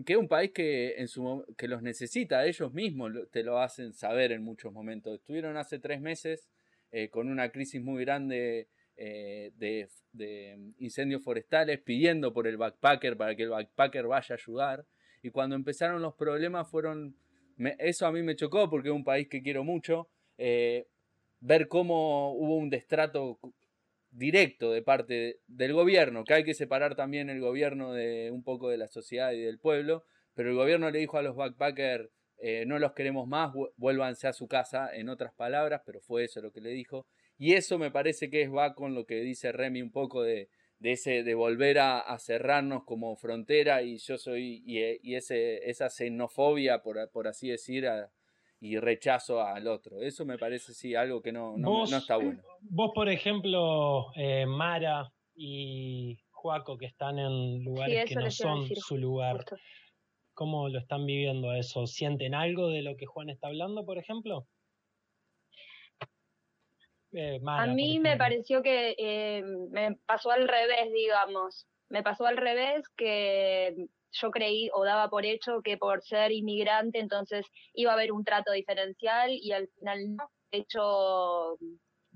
[0.04, 3.92] que es un país que, en su, que los necesita, ellos mismos te lo hacen
[3.92, 5.14] saber en muchos momentos.
[5.14, 6.48] Estuvieron hace tres meses
[6.90, 8.66] eh, con una crisis muy grande
[8.96, 14.84] eh, de, incendios forestales pidiendo por el backpacker para que el backpacker vaya a ayudar.
[15.22, 17.14] Y cuando empezaron los problemas fueron...
[17.78, 20.08] eso a mí me chocó porque es un país que quiero mucho.
[20.38, 20.88] Eh,
[21.38, 23.38] ver cómo hubo un destrato
[24.10, 28.68] directo de parte del gobierno, que hay que separar también el gobierno de un poco
[28.68, 30.04] de la sociedad y del pueblo,
[30.34, 32.08] pero el gobierno le dijo a los backpackers,
[32.38, 36.40] eh, no los queremos más, vuélvanse a su casa, en otras palabras, pero fue eso
[36.40, 37.06] lo que le dijo.
[37.36, 40.48] Y eso me parece que es, va con lo que dice Remy un poco de,
[40.78, 46.82] de ese, de volver a, cerrarnos como frontera y yo soy, y, ese, esa xenofobia,
[46.82, 48.10] por, por así decir, a,
[48.60, 50.02] y rechazo al otro.
[50.02, 52.42] Eso me parece, sí, algo que no, no, está bueno.
[52.60, 58.98] Vos, por ejemplo, eh, Mara y Juaco, que están en lugares que no son su
[58.98, 59.44] lugar,
[60.34, 61.86] ¿cómo lo están viviendo eso?
[61.86, 64.46] ¿Sienten algo de lo que Juan está hablando, por ejemplo?
[67.12, 71.66] Eh, a mí me pareció que eh, me pasó al revés, digamos.
[71.88, 76.98] Me pasó al revés que yo creí o daba por hecho que por ser inmigrante
[76.98, 80.30] entonces iba a haber un trato diferencial y al final no.
[80.50, 81.56] De hecho,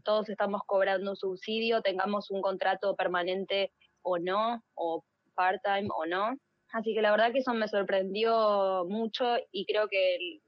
[0.03, 3.72] todos estamos cobrando un subsidio, tengamos un contrato permanente
[4.03, 6.34] o no, o part-time o no.
[6.72, 10.40] Así que la verdad que eso me sorprendió mucho y creo que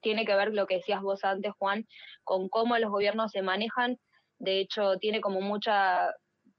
[0.00, 1.86] tiene que ver lo que decías vos antes, Juan,
[2.24, 3.98] con cómo los gobiernos se manejan.
[4.38, 6.10] De hecho, tiene como mucha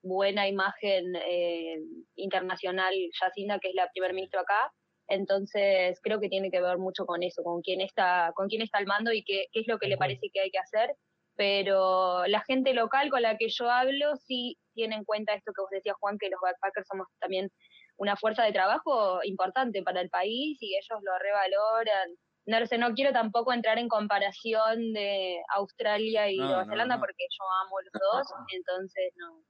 [0.06, 1.80] buena imagen eh,
[2.16, 4.72] internacional Yacinda, que es la primer ministro acá.
[5.08, 8.78] Entonces creo que tiene que ver mucho con eso, con quién está, con quién está
[8.78, 10.96] al mando y qué, qué es lo que le parece que hay que hacer.
[11.36, 15.62] Pero la gente local con la que yo hablo sí tiene en cuenta esto que
[15.62, 17.50] vos decías, Juan, que los backpackers somos también
[17.98, 22.10] una fuerza de trabajo importante para el país y ellos lo revaloran.
[22.48, 27.46] No sé, no quiero tampoco entrar en comparación de Australia y Nueva Zelanda porque yo
[27.66, 29.42] amo los dos, entonces no,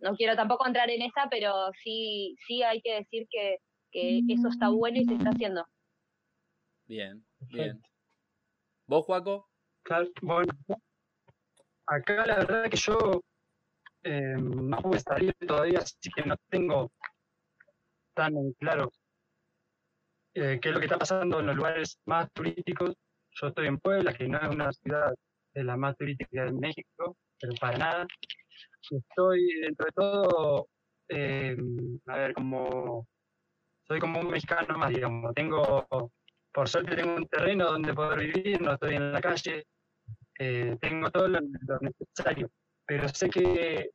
[0.00, 3.58] no quiero tampoco entrar en esa, pero sí, sí hay que decir que,
[3.90, 5.64] eso está bueno y se está haciendo.
[6.86, 7.80] Bien, bien.
[8.86, 9.48] ¿Vos, Juaco?
[10.20, 10.52] bueno,
[11.86, 13.22] acá la verdad que yo
[14.02, 16.92] eh, no pude salir todavía, así que no tengo
[18.14, 18.92] tan claro
[20.34, 22.94] eh, qué es lo que está pasando en los lugares más turísticos.
[23.32, 25.14] Yo estoy en Puebla, que no es una ciudad
[25.54, 28.06] de las más turísticas de México, pero para nada
[28.90, 30.68] estoy dentro de todo,
[31.08, 31.56] eh,
[32.06, 33.06] a ver, como
[33.88, 35.34] soy como un mexicano más, digamos.
[35.34, 35.86] Tengo,
[36.52, 39.64] por suerte tengo un terreno donde poder vivir, no estoy en la calle,
[40.38, 41.40] eh, tengo todo lo,
[41.80, 42.50] necesario.
[42.86, 43.90] Pero sé que,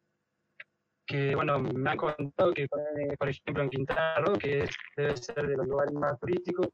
[1.06, 4.68] que, bueno, me han contado que, por ejemplo, en Quintana Roo, que
[4.98, 6.68] debe ser de los lugares más turísticos,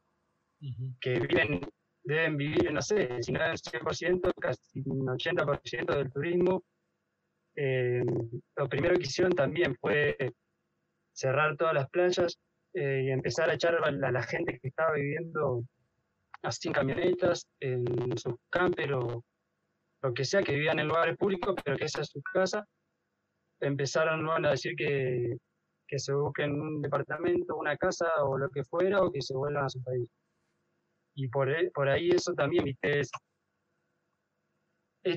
[1.00, 1.60] que viven,
[2.02, 6.62] deben vivir, no sé, si no el 100%, casi un 80% del turismo,
[7.62, 8.02] eh,
[8.56, 10.16] lo primero que hicieron también fue
[11.12, 12.38] cerrar todas las playas
[12.72, 15.62] eh, y empezar a echar a la, gente que estaba viviendo
[16.42, 19.22] así en camionetas, en sus camper o
[20.02, 22.64] lo que sea, que vivían en lugares públicos, pero que esa es su casa.
[23.60, 25.36] Empezaron a decir que,
[25.86, 29.66] que se busquen un departamento, una casa o lo que fuera, o que se vuelvan
[29.66, 30.08] a su país.
[31.14, 33.10] Y por, por ahí eso también, viste, es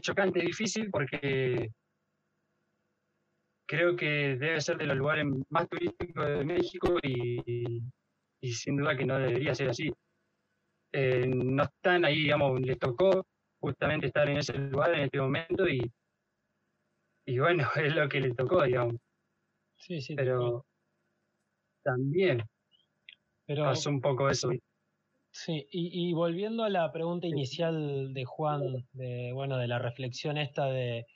[0.02, 1.72] chocante, difícil porque
[3.74, 7.82] creo que debe ser de los lugares más turísticos de México y,
[8.54, 9.92] sin duda que no debería ser así.
[10.92, 13.26] Eh, no están ahí, digamos, les tocó
[13.60, 15.92] justamente estar en ese lugar en este momento y,
[17.26, 18.96] y bueno, es lo que les tocó, digamos.
[19.78, 20.14] Sí, sí.
[20.16, 20.64] Pero
[21.84, 22.44] también
[23.48, 24.52] pero, pasó un poco eso.
[25.32, 30.68] Sí, y, volviendo a la pregunta inicial de Juan, de, bueno, de la reflexión esta
[30.68, 31.08] de,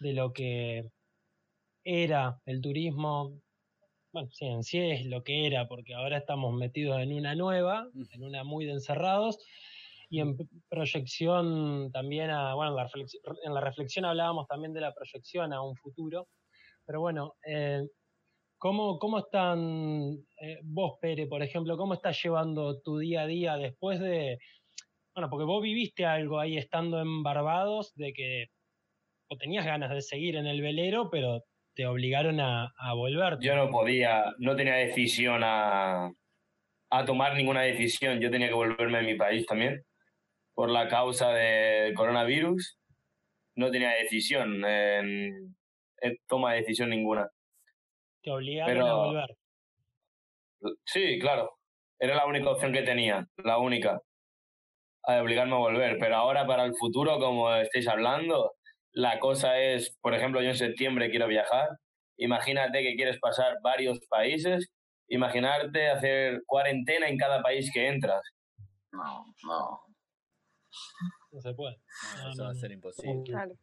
[0.00, 0.88] de lo que
[1.90, 3.40] era el turismo,
[4.12, 7.88] bueno, sí, en sí es lo que era, porque ahora estamos metidos en una nueva,
[8.10, 9.38] en una muy de encerrados,
[10.10, 10.36] y en
[10.68, 12.76] proyección también a, bueno,
[13.42, 16.28] en la reflexión hablábamos también de la proyección a un futuro,
[16.84, 17.86] pero bueno, eh,
[18.60, 23.56] ¿Cómo, cómo están, eh, vos, Pere, por ejemplo, cómo estás llevando tu día a día
[23.56, 24.40] después de,
[25.14, 28.46] bueno, porque vos viviste algo ahí estando en Barbados, de que
[29.28, 31.44] o tenías ganas de seguir en el velero, pero
[31.78, 33.38] te obligaron a, a volver.
[33.40, 36.10] Yo no podía, no tenía decisión a,
[36.90, 38.18] a tomar ninguna decisión.
[38.18, 39.84] Yo tenía que volverme a mi país también
[40.54, 42.80] por la causa del coronavirus.
[43.54, 44.60] No tenía decisión,
[46.26, 47.28] toma de decisión ninguna.
[48.24, 49.36] Te obligaron a volver.
[50.84, 51.58] Sí, claro.
[52.00, 54.00] Era la única opción que tenía, la única.
[55.04, 55.96] A obligarme a volver.
[56.00, 58.54] Pero ahora para el futuro, como estáis hablando,
[58.92, 61.68] la cosa es, por ejemplo, yo en septiembre quiero viajar.
[62.16, 64.68] Imagínate que quieres pasar varios países.
[65.08, 68.22] Imaginarte hacer cuarentena en cada país que entras.
[68.92, 69.80] No, no.
[71.30, 71.76] No se puede.
[72.30, 73.22] eso va a ser imposible.
[73.24, 73.54] Claro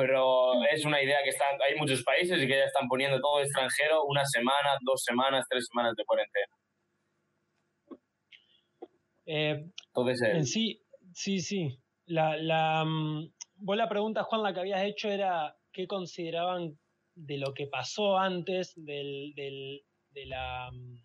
[0.00, 3.42] pero es una idea que está, hay muchos países y que ya están poniendo todo
[3.42, 6.56] extranjero una semana, dos semanas, tres semanas de cuarentena.
[9.26, 11.78] Eh, Entonces, sí, sí, sí.
[12.06, 13.30] La, la, mm,
[13.60, 16.78] vos la pregunta, Juan, la que habías hecho era qué consideraban
[17.14, 20.96] de lo que pasó antes del, del, de la mm,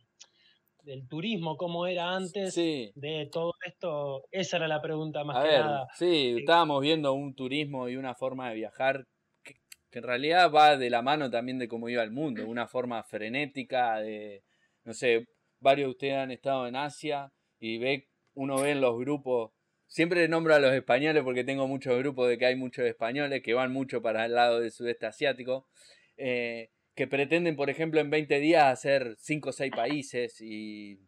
[0.86, 4.24] del turismo, cómo era antes de todo esto?
[4.32, 5.88] Esa era la pregunta más que nada.
[5.96, 9.06] Sí, estábamos viendo un turismo y una forma de viajar
[9.44, 9.56] que,
[9.92, 14.00] en realidad va de la mano también de cómo iba el mundo, una forma frenética
[14.00, 14.44] de,
[14.84, 15.26] no sé,
[15.60, 19.52] varios de ustedes han estado en Asia y ve, uno ve en los grupos,
[19.96, 23.54] siempre nombro a los españoles porque tengo muchos grupos de que hay muchos españoles que
[23.54, 25.70] van mucho para el lado del sudeste asiático.
[26.18, 31.00] Eh, que pretenden, por ejemplo, en 20 días hacer 5 o 6 países y,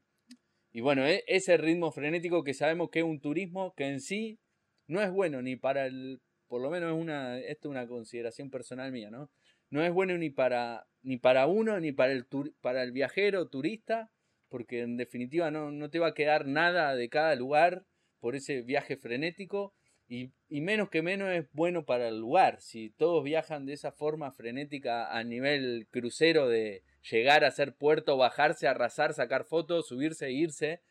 [0.71, 4.39] y bueno, e, ese ritmo frenético que sabemos que es un turismo que en sí
[4.87, 8.49] no es bueno ni para el, por lo menos es una, esto es una consideración
[8.49, 9.29] personal mía, ¿no?
[9.69, 12.25] No es bueno ni para, ni para uno, ni para el,
[12.61, 14.11] para el viajero, turista,
[14.47, 17.83] porque en definitiva no, no te va a quedar nada de cada lugar
[18.19, 19.73] por ese viaje frenético
[20.09, 22.61] y, menos que menos es bueno para el lugar.
[22.61, 28.15] Si todos viajan de esa forma frenética a nivel crucero de llegar a ser puerto,
[28.15, 30.81] bajarse, arrasar, sacar fotos, subirse e irse.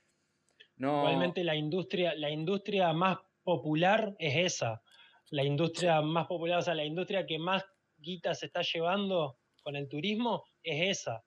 [0.76, 0.98] No...
[0.98, 4.82] Igualmente la industria, la industria más popular es esa.
[5.30, 7.64] La industria más popular, o sea, la industria que más
[7.96, 11.24] guita se está llevando con el turismo es esa.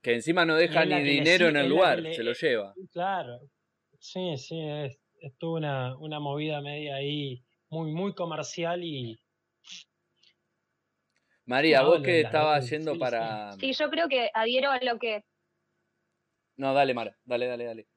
[0.00, 2.74] Que encima no deja ni dinero en el lugar, se lo lleva.
[2.92, 3.40] Claro,
[3.98, 9.18] sí, sí, es, estuvo una, una movida media ahí muy, muy comercial y,
[11.46, 13.52] María, vos que estabas yendo para.
[13.52, 13.72] Sí.
[13.74, 15.24] yo creo que adhiero a lo que.
[16.56, 17.88] No, dale, Mara, dale, dale, dale.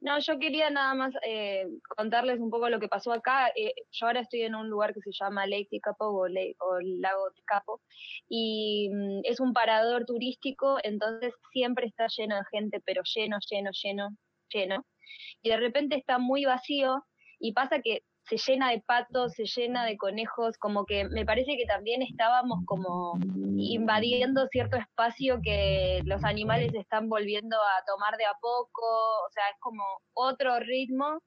[0.00, 3.48] No, yo quería nada más eh, contarles un poco lo que pasó acá.
[3.56, 7.30] Eh, yo ahora estoy en un lugar que se llama Lake Tikapo o, o Lago
[7.34, 7.80] Tikapo
[8.28, 13.70] y mm, es un parador turístico, entonces siempre está lleno de gente, pero lleno, lleno,
[13.72, 14.10] lleno
[14.52, 14.84] lleno,
[15.42, 17.04] y de repente está muy vacío
[17.38, 21.56] y pasa que se llena de patos, se llena de conejos, como que me parece
[21.56, 23.18] que también estábamos como
[23.56, 29.48] invadiendo cierto espacio que los animales están volviendo a tomar de a poco, o sea,
[29.48, 29.82] es como
[30.12, 31.20] otro ritmo.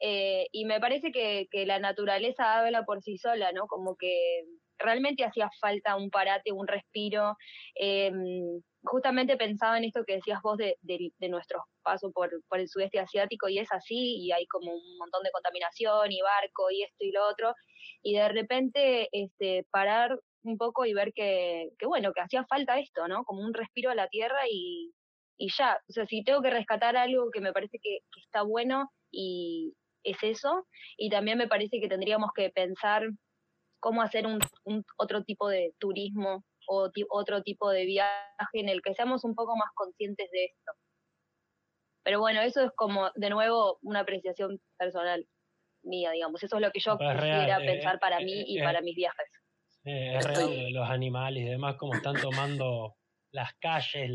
[0.00, 3.66] Eh, y me parece que, que la naturaleza habla por sí sola, ¿no?
[3.66, 4.44] Como que
[4.78, 7.36] realmente hacía falta un parate, un respiro.
[7.74, 12.68] Em, justamente pensaba en esto que decías vos de, de, nuestros pasos por, por, el
[12.68, 16.82] sudeste asiático y es así, y hay como un montón de contaminación y barco y
[16.82, 17.54] esto y lo otro,
[18.02, 22.78] y de repente este, parar un poco y ver que, que bueno, que hacía falta
[22.78, 23.24] esto, ¿no?
[23.24, 24.92] Como un respiro a la tierra y,
[25.38, 28.90] y ya, o sea, si tengo que rescatar algo que me parece que está bueno
[29.10, 30.66] y es eso,
[30.98, 33.08] y también me parece que tendríamos que pensar
[33.84, 34.40] cómo hacer un,
[34.96, 39.56] otro tipo de turismo o otro tipo de viaje en el que seamos un poco
[39.56, 40.72] más conscientes de esto.
[42.02, 45.26] Pero bueno, eso es como, de nuevo, una apreciación personal
[45.82, 46.42] mía, digamos.
[46.42, 49.28] Eso es lo que yo quisiera eh, pensar para eh, mí y para mis viajes.
[49.84, 52.94] es real los animales y demás, como están tomando
[53.32, 54.10] las calles,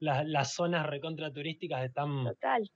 [0.00, 2.70] las zonas recontra turísticas están Total.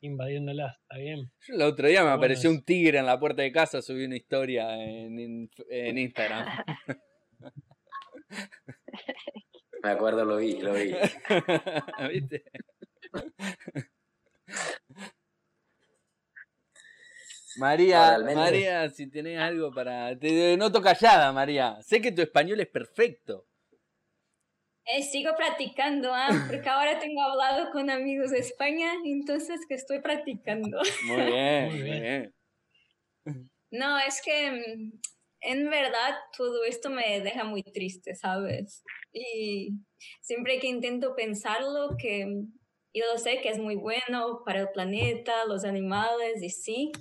[0.00, 1.30] Invadiéndolas, está bien.
[1.48, 4.74] el otro día me apareció un tigre en la puerta de casa, subí una historia
[4.82, 6.46] en, en Instagram.
[9.82, 10.92] Me acuerdo, lo vi, lo vi.
[12.12, 12.44] ¿Viste?
[17.56, 20.18] María, María, si tenés algo para.
[20.18, 21.78] Te noto callada, María.
[21.82, 23.46] Sé que tu español es perfecto.
[24.90, 26.28] Eh, sigo practicando, ¿ah?
[26.48, 30.80] porque ahora tengo hablado con amigos de España, entonces que estoy practicando.
[31.06, 32.34] Muy bien, muy bien.
[33.70, 35.00] No, es que mm,
[35.40, 38.82] en verdad todo esto me deja muy triste, ¿sabes?
[39.12, 39.72] Y
[40.22, 42.26] siempre que intento pensarlo, que
[42.94, 46.92] yo lo sé que es muy bueno para el planeta, los animales y sí.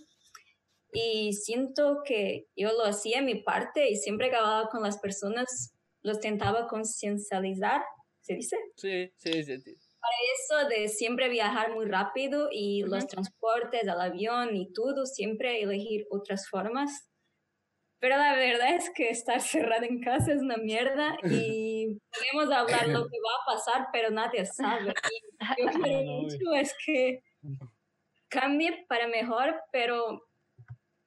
[0.91, 4.99] Y siento que yo lo hacía en mi parte y siempre que hablaba con las
[4.99, 5.76] personas,
[6.08, 7.84] los tentaba conciencializar,
[8.22, 8.58] ¿se dice?
[8.76, 9.76] Sí, sí, sí.
[9.99, 15.62] Para eso de siempre viajar muy rápido y los transportes, el avión y todo, siempre
[15.62, 17.08] elegir otras formas
[17.99, 21.99] pero la verdad es que estar cerrada en casa es una mierda y
[22.34, 24.93] podemos hablar lo que va a pasar, pero nadie sabe.
[25.58, 27.24] Y yo creo mucho es que
[28.28, 30.22] cambie para mejor, pero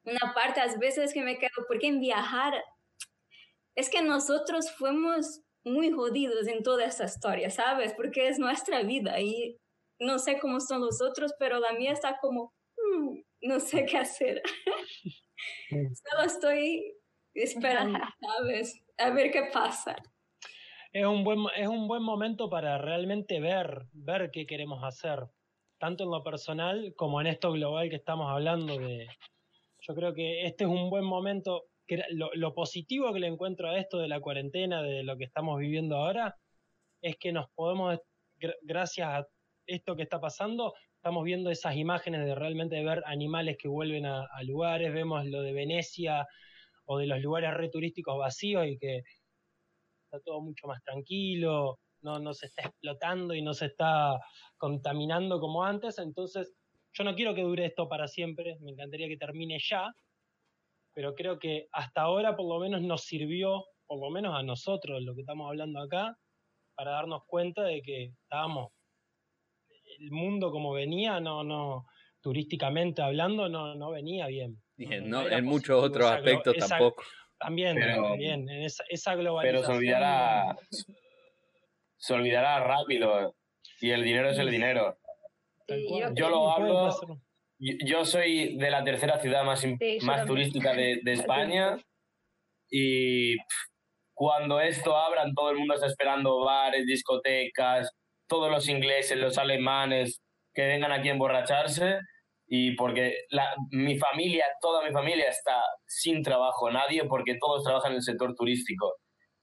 [0.05, 2.55] una parte a veces que me quedo, porque en viajar
[3.76, 7.92] es que nosotros fuimos muy jodidos en toda esta historia, ¿sabes?
[7.94, 9.58] Porque es nuestra vida y
[9.98, 13.98] no sé cómo son los otros, pero la mía está como, mm, no sé qué
[13.98, 14.42] hacer.
[15.70, 16.94] Solo estoy
[17.34, 18.82] esperando, ¿sabes?
[18.98, 19.96] A ver qué pasa.
[20.92, 25.20] Es un, buen, es un buen momento para realmente ver, ver qué queremos hacer,
[25.78, 29.06] tanto en lo personal como en esto global que estamos hablando de...
[29.82, 31.69] Yo creo que este es un buen momento,
[32.11, 35.97] lo positivo que le encuentro a esto de la cuarentena, de lo que estamos viviendo
[35.97, 36.36] ahora,
[37.03, 37.99] es que nos podemos,
[38.62, 39.26] gracias a
[39.66, 44.26] esto que está pasando, estamos viendo esas imágenes de realmente ver animales que vuelven a,
[44.43, 46.26] lugares, vemos lo de Venecia
[46.84, 49.03] o de los lugares returísticos vacíos y que
[50.05, 54.18] está todo mucho más tranquilo, no, no se está explotando y no se está
[54.57, 56.53] contaminando como antes, entonces
[56.93, 59.91] yo no quiero que dure esto para siempre, me encantaría que termine ya,
[61.01, 65.01] pero creo que hasta ahora por lo menos nos sirvió, por lo menos a nosotros,
[65.01, 66.14] lo que estamos hablando acá,
[66.74, 68.72] para darnos cuenta de que estábamos
[69.98, 71.86] el mundo como venía, no, no,
[72.20, 74.62] turísticamente hablando, no, no venía bien.
[74.76, 77.03] en muchos otros aspectos tampoco.
[77.38, 79.62] También, también, en esa, esa globalización.
[79.62, 80.59] Pero se olvidará,
[81.96, 83.34] se olvidará rápido
[83.80, 84.98] y el dinero es el dinero.
[86.14, 86.90] Yo, lo hablo,
[87.61, 89.64] yo soy de la tercera ciudad más,
[90.02, 91.76] más turística de, de España
[92.70, 93.36] y
[94.14, 97.90] cuando esto abran todo el mundo está esperando bares, discotecas,
[98.28, 100.22] todos los ingleses, los alemanes
[100.54, 101.98] que vengan aquí a emborracharse
[102.46, 107.92] y porque la, mi familia, toda mi familia está sin trabajo, nadie, porque todos trabajan
[107.92, 108.94] en el sector turístico.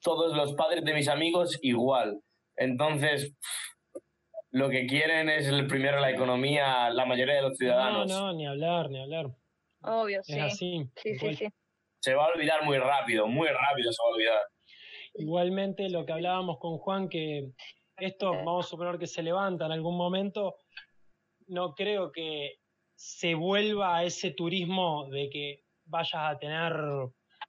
[0.01, 2.19] Todos los padres de mis amigos igual.
[2.57, 3.33] Entonces,
[4.51, 8.07] lo que quieren es el primero la economía, la mayoría de los ciudadanos.
[8.07, 9.27] No, no, ni hablar, ni hablar.
[9.81, 10.39] Obvio, sí.
[10.39, 10.89] así.
[10.95, 11.47] Sí, sí, sí.
[11.99, 14.41] Se va a olvidar muy rápido, muy rápido se va a olvidar.
[15.15, 17.51] Igualmente lo que hablábamos con Juan, que
[17.97, 20.57] esto vamos a suponer que se levanta en algún momento,
[21.47, 22.59] no creo que
[22.95, 26.73] se vuelva a ese turismo de que vayas a tener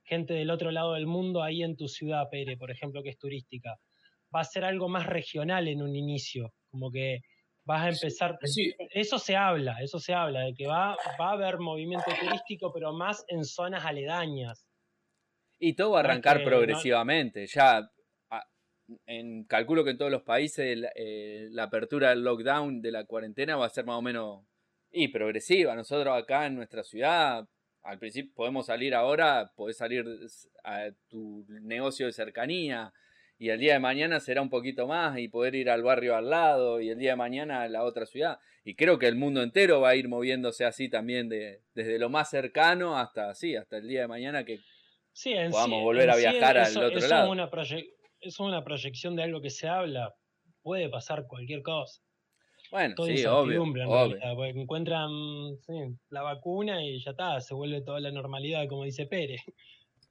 [0.04, 3.18] gente del otro lado del mundo ahí en tu ciudad, Pere, por ejemplo, que es
[3.18, 3.78] turística.
[4.34, 7.20] Va a ser algo más regional en un inicio, como que
[7.64, 8.38] vas a empezar.
[8.90, 12.92] Eso se habla, eso se habla, de que va, va a haber movimiento turístico, pero
[12.92, 14.64] más en zonas aledañas.
[15.58, 17.46] Y todo va a arrancar progresivamente.
[17.46, 17.90] Ya
[19.06, 23.56] en, calculo que en todos los países eh, la apertura del lockdown, de la cuarentena,
[23.56, 24.44] va a ser más o menos
[24.90, 25.74] y progresiva.
[25.74, 27.46] Nosotros acá en nuestra ciudad,
[27.82, 30.04] al principio podemos salir ahora, podés salir
[30.64, 32.92] a tu negocio de cercanía
[33.38, 36.28] y el día de mañana será un poquito más y poder ir al barrio al
[36.28, 38.38] lado y el día de mañana a la otra ciudad.
[38.64, 42.10] Y creo que el mundo entero va a ir moviéndose así también de, desde lo
[42.10, 44.60] más cercano hasta así, hasta el día de mañana que
[45.50, 47.34] podamos volver a viajar al otro lado
[48.20, 50.14] es una proyección de algo que se habla,
[50.62, 52.02] puede pasar cualquier cosa.
[52.70, 55.10] Bueno, sí, obvio, porque encuentran
[56.10, 59.40] la vacuna y ya está, se vuelve toda la normalidad, como dice Pérez.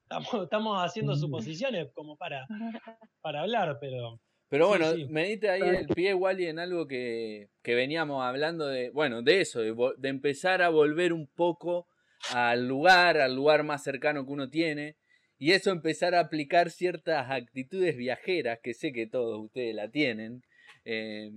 [0.09, 1.19] Estamos, estamos haciendo mm.
[1.19, 2.47] suposiciones como para,
[3.21, 8.23] para hablar, pero Pero bueno, me diste ahí el pie, Wally, en algo que, veníamos
[8.23, 11.87] hablando de, bueno, de eso, de, empezar a volver un poco
[12.33, 14.95] al lugar, al lugar más cercano que uno tiene,
[15.37, 20.41] y eso empezar a aplicar ciertas actitudes viajeras, que sé que todos ustedes la tienen,
[20.85, 21.31] eh,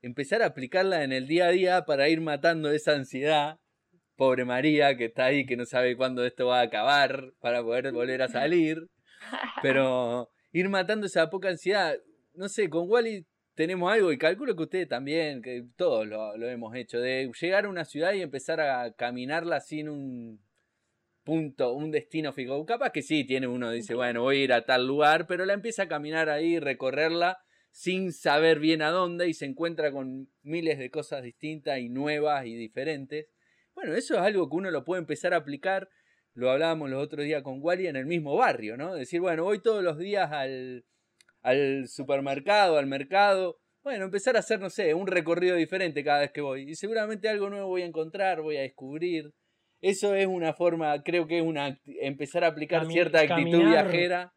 [0.00, 3.58] empezar a aplicarla en el día a día para ir matando esa ansiedad.
[4.22, 7.90] Pobre María, que está ahí, que no sabe cuándo esto va a acabar para poder
[7.90, 8.88] volver a salir.
[9.62, 11.96] Pero ir matando esa poca ansiedad
[12.34, 16.72] no sé, con Wally tenemos algo y calculo que ustedes también, que todos lo, hemos
[16.76, 20.40] hecho, de llegar a una ciudad y empezar a caminarla sin un
[21.24, 22.64] punto, un destino fijo.
[22.64, 25.54] Capaz que sí, tiene uno, dice, bueno, voy a ir a tal lugar, pero la
[25.54, 27.38] empieza a caminar ahí, recorrerla
[27.72, 32.46] sin saber bien a dónde y se encuentra con miles de cosas distintas y nuevas
[32.46, 33.26] y diferentes.
[33.74, 35.88] Bueno, eso es algo que uno lo puede empezar a aplicar,
[36.34, 38.94] lo hablábamos los otros días con Wally, en el mismo barrio, ¿no?
[38.94, 40.84] Decir, bueno, voy todos los días al,
[41.42, 43.58] al supermercado, al mercado.
[43.82, 46.70] Bueno, empezar a hacer, no sé, un recorrido diferente cada vez que voy.
[46.70, 49.32] Y seguramente algo nuevo voy a encontrar, voy a descubrir.
[49.80, 54.32] Eso es una forma, creo que es una empezar a aplicar cierta actitud viajera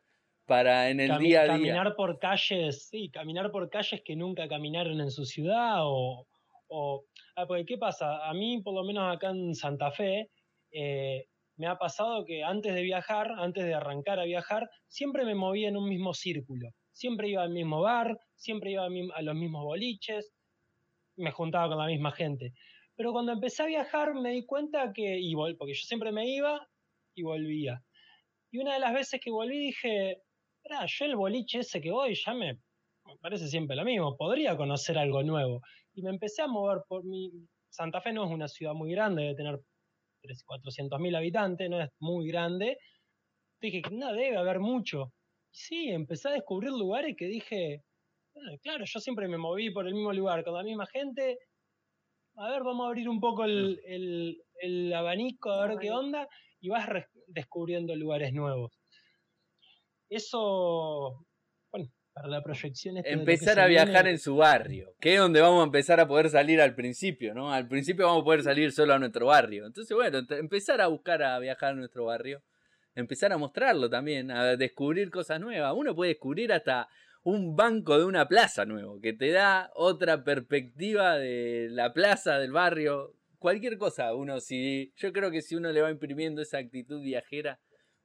[0.48, 1.54] para en el día a día.
[1.54, 6.28] Caminar por calles, sí, caminar por calles que nunca caminaron en su ciudad o...
[6.76, 7.06] o
[7.36, 8.28] ah, porque ¿qué pasa?
[8.28, 10.30] A mí, por lo menos acá en Santa Fe,
[10.72, 11.26] eh,
[11.58, 15.70] me ha pasado que antes de viajar, antes de arrancar a viajar, siempre me movía
[15.70, 20.32] en un mismo círculo siempre iba al mismo bar, siempre iba a los mismos boliches,
[21.18, 22.54] me juntaba con la misma gente.
[22.96, 26.68] Pero cuando empecé a viajar me di cuenta que, y porque yo siempre me iba
[27.14, 27.84] y volvía.
[28.50, 30.22] Y una de las veces que volví dije,
[30.88, 32.54] yo el boliche ese que voy ya me,
[33.06, 35.62] me parece siempre lo mismo, podría conocer algo nuevo.
[35.96, 37.32] Y me empecé a mover por mi...
[37.70, 39.60] Santa Fe no es una ciudad muy grande, debe tener
[40.46, 42.78] 400 mil habitantes, no es muy grande.
[43.60, 45.12] Dije que no, debe haber mucho
[45.56, 47.84] sí, empecé a descubrir lugares que dije,
[48.62, 51.40] claro, yo siempre me moví por el mismo lugar, con la misma gente.
[52.36, 53.80] A ver, vamos a abrir un poco el,
[54.62, 56.28] el, abanico, a ver qué onda,
[56.60, 56.88] y vas
[57.28, 58.78] descubriendo lugares nuevos.
[60.10, 61.25] Eso,
[62.16, 62.96] para la proyección...
[63.06, 66.60] Empezar a viajar en su barrio, que es donde vamos a empezar a poder salir
[66.60, 67.54] al principio, ¿no?
[67.54, 69.68] Al principio vamos a poder salir solo a nuestro barrio.
[69.68, 72.42] Entonces, bueno, empezar a buscar a viajar a nuestro barrio
[72.96, 75.74] empezar a mostrarlo también, a descubrir cosas nuevas.
[75.76, 76.88] Uno puede descubrir hasta
[77.24, 82.52] un banco de una plaza nuevo, que te da otra perspectiva de la plaza, del
[82.52, 84.14] barrio, cualquier cosa.
[84.16, 87.60] Uno, si, yo creo que si uno le va imprimiendo esa actitud viajera,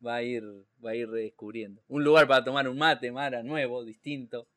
[0.04, 0.42] va a ir,
[0.84, 1.82] va a ir redescubriendo.
[1.88, 4.48] Un lugar para tomar un mate, Mara, nuevo, distinto.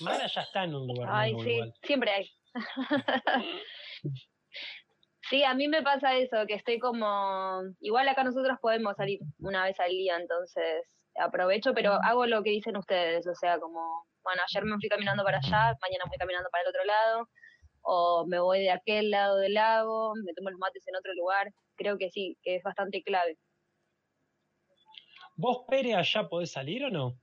[0.00, 1.08] Mara ya está en un lugar.
[1.10, 2.30] Ay, sí, siempre hay.
[5.30, 9.64] Sí, a mí me pasa eso, que estoy como, igual acá nosotros podemos salir una
[9.64, 10.84] vez al día, entonces
[11.18, 13.80] aprovecho, pero hago lo que dicen ustedes, o sea, como,
[14.22, 17.28] bueno, ayer me fui caminando para allá, mañana voy caminando para el otro lado,
[17.82, 21.50] o me voy de aquel lado del lago, me tomo los mates en otro lugar,
[21.76, 23.38] creo que sí, que es bastante clave.
[25.36, 27.18] ¿Vos, Pere, allá podés salir o no?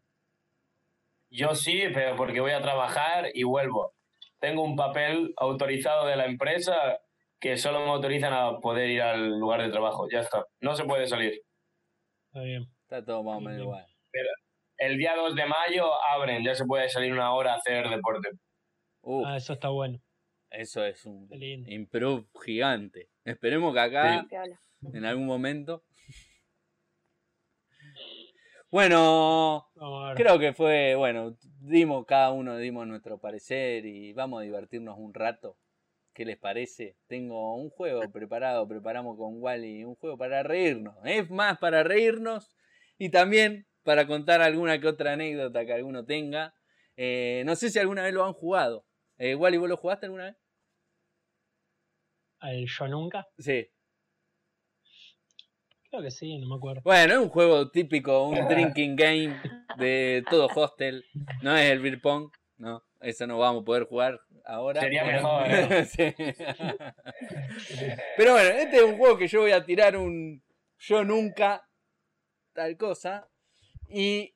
[1.32, 3.93] Yo sí, pero porque voy a trabajar y vuelvo.
[4.39, 6.99] Tengo un papel autorizado de la empresa
[7.39, 10.07] que solo me autorizan a poder ir al lugar de trabajo.
[10.12, 10.45] Ya está.
[10.60, 11.41] No se puede salir.
[12.28, 12.66] Está bien.
[12.84, 13.86] Está todo más o menos igual.
[14.12, 14.30] Pero
[14.78, 18.30] el día 2 de mayo abren, ya se puede salir una hora a hacer deporte.
[19.26, 19.99] Ah, eso está bueno.
[20.49, 21.30] Eso es un
[21.68, 23.10] improve gigante.
[23.24, 24.26] Esperemos que acá,
[24.93, 25.84] en algún momento.
[28.72, 29.67] Bueno,
[30.15, 35.13] creo que fue, bueno, dimos, cada uno dimos nuestro parecer y vamos a divertirnos un
[35.13, 35.57] rato.
[36.13, 36.95] ¿Qué les parece?
[37.07, 40.95] Tengo un juego preparado, preparamos con Wally, un juego para reírnos.
[41.03, 42.47] Es más para reírnos
[42.99, 46.53] y también para contar alguna que otra anécdota que alguno tenga.
[46.95, 48.86] Eh, no sé si alguna vez lo han jugado.
[49.17, 50.36] Eh, Wally, ¿vos lo jugaste alguna vez?
[52.41, 53.26] ¿El Yo Nunca?
[53.39, 53.67] Sí.
[55.89, 56.81] Creo que sí, no me acuerdo.
[56.83, 59.41] Bueno, es un juego típico, un drinking game
[59.77, 61.03] de todo hostel.
[61.41, 62.83] No es el beer pong, no.
[63.01, 64.81] Eso no vamos a poder jugar ahora.
[64.81, 65.45] Sería mejor.
[65.47, 65.87] ¿eh?
[68.17, 70.43] Pero bueno, este es un juego que yo voy a tirar un
[70.77, 71.67] yo nunca
[72.53, 73.29] tal cosa.
[73.87, 74.35] Y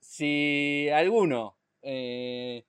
[0.00, 2.66] si alguno eh,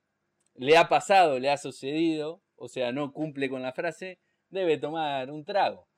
[0.54, 4.20] le ha pasado, le ha sucedido, o sea, no cumple con la frase,
[4.50, 5.89] debe tomar un trago.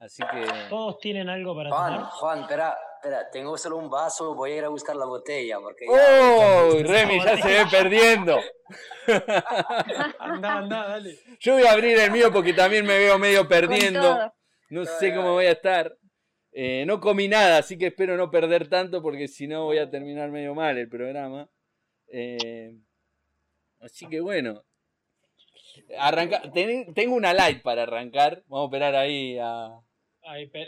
[0.00, 0.46] Así que.
[0.68, 2.10] Todos tienen algo para Juan, tomar.
[2.10, 5.58] Juan, espera, espera, tengo solo un vaso, voy a ir a buscar la botella.
[5.60, 6.70] Porque ¡Oh!
[6.82, 8.38] Remy ya se ve perdiendo.
[10.18, 11.18] anda, anda, dale.
[11.40, 14.32] Yo voy a abrir el mío porque también me veo medio perdiendo.
[14.70, 15.96] No sé cómo voy a estar.
[16.52, 19.90] Eh, no comí nada, así que espero no perder tanto porque si no voy a
[19.90, 21.48] terminar medio mal el programa.
[22.12, 22.72] Eh,
[23.80, 24.64] así que bueno.
[25.98, 28.42] Arranca, tengo una light para arrancar.
[28.46, 29.80] Vamos a esperar ahí a.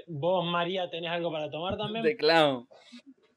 [0.06, 2.04] ¿Vos, María, tenés algo para tomar también?
[2.04, 2.68] De clown.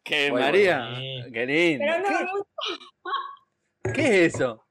[0.04, 0.90] ¿Qué, María?
[1.32, 1.86] Qué lindo.
[3.94, 4.26] ¿Qué?
[4.26, 4.66] es eso?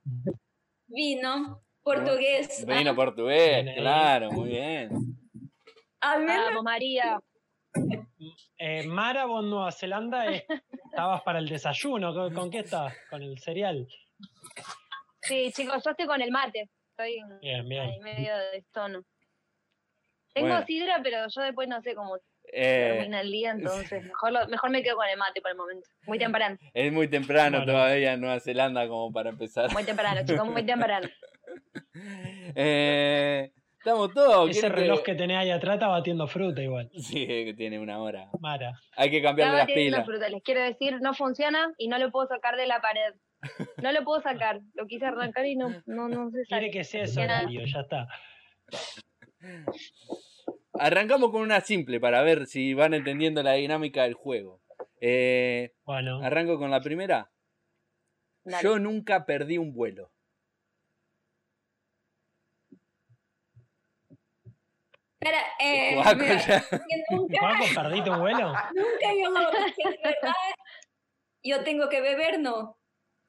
[0.87, 2.65] Vino portugués.
[2.67, 4.91] Vino portugués, claro, muy bien.
[6.01, 7.21] Vamos, María.
[8.59, 10.47] Eh, Mara, vos Nueva Zelanda, eh,
[10.85, 12.13] estabas para el desayuno.
[12.33, 12.95] ¿Con, qué estabas?
[13.11, 13.89] ¿Con el cereal?
[15.21, 16.69] Sí, chicos, yo estoy con el mate.
[16.91, 17.83] Estoy bien, bien.
[17.83, 19.03] ahí medio de tono.
[20.35, 22.17] Tengo sidra, pero yo después no sé cómo
[22.53, 25.89] eh, termina el día, entonces mejor, mejor me quedo con el mate por el momento.
[26.07, 26.59] Muy temprano.
[26.75, 29.73] Es muy temprano todavía en Nueva Zelanda como para empezar.
[29.73, 31.09] Muy temprano, chicos, muy temprano.
[32.55, 33.53] eh,
[33.85, 34.49] Estamos todos.
[34.49, 35.17] Ese reloj que...
[35.17, 36.89] tenés ahí atrás está batiendo fruta igual.
[37.03, 38.29] Sí, que tiene una hora.
[38.39, 38.79] Mara.
[38.97, 40.07] Hay que cambiarle las pilas.
[40.07, 40.29] Fruta.
[40.29, 43.15] Les quiero decir, no funciona y no lo puedo sacar de la pared.
[43.83, 44.61] No lo puedo sacar.
[44.75, 48.07] Lo quise arrancar y no, no, no se Quiere que sea eso ya está.
[50.75, 54.61] Arrancamos con una simple para ver si van entendiendo la dinámica del juego.
[55.01, 56.23] Eh, bueno.
[56.23, 57.31] Arranco con la primera.
[58.63, 60.13] Yo nunca perdí un vuelo.
[65.21, 65.95] Espera, eh,
[67.11, 67.39] nunca,
[67.77, 68.49] ¿perdiste un vuelo?
[68.49, 69.33] Nunca yo
[70.03, 70.33] verdad.
[71.45, 72.77] Yo tengo que beber, no.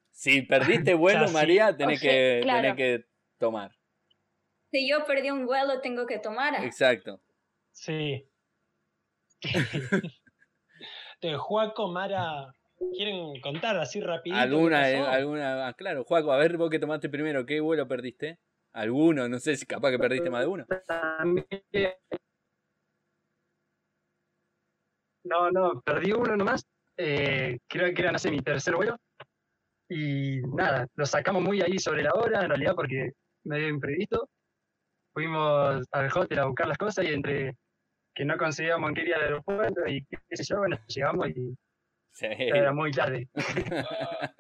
[0.09, 3.05] Si perdiste vuelo, María, tenés, que, tenés que
[3.38, 3.76] tomar.
[4.74, 6.55] Si yo perdí un vuelo, tengo que tomar.
[6.65, 7.21] Exacto.
[7.71, 8.28] Sí.
[11.21, 12.51] Entonces, Juaco, Mara,
[12.95, 14.41] ¿quieren contar así rapidito?
[14.41, 18.39] Alguna, alguna, ah, claro, Juaco, a ver vos que tomaste primero, ¿qué vuelo perdiste?
[18.71, 20.65] Alguno, no sé si capaz que perdiste más de uno.
[25.24, 26.65] No, no, perdí uno nomás.
[26.97, 28.97] Eh, creo que era, no sé, mi tercer vuelo.
[29.88, 33.11] Y nada, lo sacamos muy ahí sobre la hora, en realidad, porque
[33.43, 34.28] medio imprevisto.
[35.14, 37.55] Fuimos al hotel a buscar las cosas y entre
[38.16, 41.55] que no conseguíamos en qué ir al aeropuerto y qué sé yo, bueno, llegamos y
[42.22, 43.28] era muy tarde.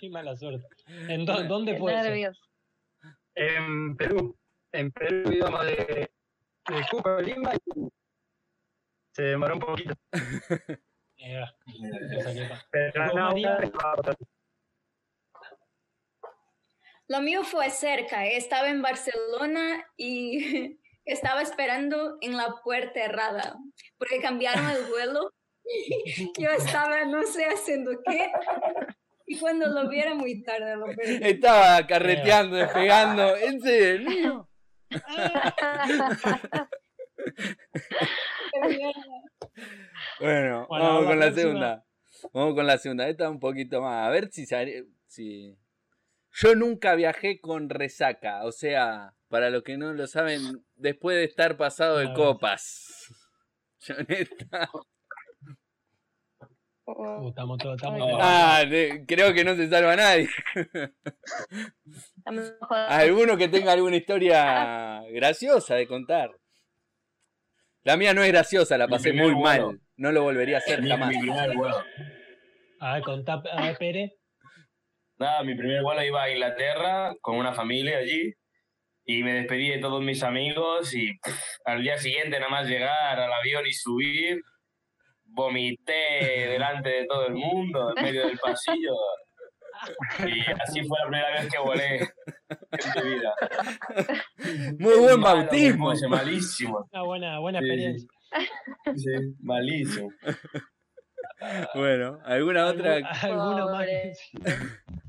[0.00, 0.66] qué mala suerte.
[0.86, 2.40] ¿En dónde fue eso?
[3.34, 4.36] En Perú.
[4.72, 7.88] En Perú íbamos de, de Cusco a Lima y
[9.12, 9.94] se demoró un poquito.
[12.70, 13.30] Pero no,
[17.08, 18.26] Lo mío fue cerca.
[18.26, 23.56] Estaba en Barcelona y estaba esperando en la puerta errada
[23.98, 25.32] porque cambiaron el vuelo.
[26.38, 28.30] Yo estaba, no sé, haciendo qué.
[29.26, 31.18] Y cuando lo viera muy tarde lo perdí.
[31.22, 33.36] Estaba carreteando, despegando.
[33.42, 34.48] ¿En serio?
[40.20, 41.84] bueno, vamos con la segunda.
[42.32, 43.08] Vamos con la segunda.
[43.08, 44.06] Esta un poquito más.
[44.06, 44.44] A ver si,
[45.06, 45.56] si.
[46.32, 48.44] Yo nunca viajé con resaca.
[48.44, 53.06] O sea, para los que no lo saben, después de estar pasado de copas.
[53.80, 54.70] Yo neta.
[56.84, 58.64] Uh, estamos todos, estamos Ah,
[59.06, 60.28] creo que no se salva nadie.
[62.88, 66.30] Alguno que tenga alguna historia graciosa de contar.
[67.84, 69.80] La mía no es graciosa, la pasé muy mal.
[69.96, 71.14] No lo volvería a hacer jamás.
[72.80, 74.21] A ver, contá, a ver, Pere.
[75.22, 78.34] Nada, mi primer vuelo iba a Inglaterra con una familia allí
[79.04, 81.12] y me despedí de todos mis amigos y
[81.64, 84.42] al día siguiente nada más llegar al avión y subir
[85.22, 88.96] vomité delante de todo el mundo, en medio del pasillo.
[90.26, 93.34] Y así fue la primera vez que volé en mi vida.
[94.80, 95.92] Muy buen bautismo.
[96.08, 96.84] malísimo.
[96.92, 98.08] Una buena, buena experiencia.
[98.96, 100.10] Sí, malísimo.
[101.74, 102.96] Bueno, ¿alguna otra?
[103.22, 103.86] ¿Alguno más?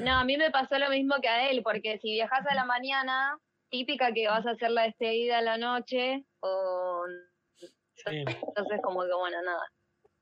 [0.00, 2.66] No, a mí me pasó lo mismo que a él, porque si viajas a la
[2.66, 3.38] mañana,
[3.70, 7.04] típica que vas a hacer la despedida a la noche, o
[8.06, 9.62] entonces, como que bueno, nada.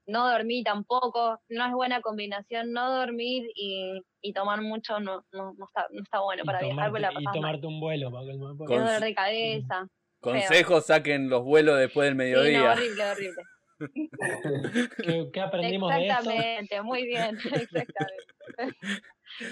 [0.07, 5.53] No dormir tampoco, no es buena combinación, no dormir y, y tomar mucho no, no,
[5.55, 6.93] no, está, no está bueno para viajar.
[7.18, 8.26] y tomarte un vuelo para
[8.57, 9.89] Con, dolor de cabeza.
[10.20, 12.72] Consejos, saquen los vuelos después del mediodía.
[12.72, 13.43] horrible, horrible.
[15.33, 16.31] ¿Qué, aprendimos de esto?
[16.31, 18.79] Exactamente, muy bien, exactamente.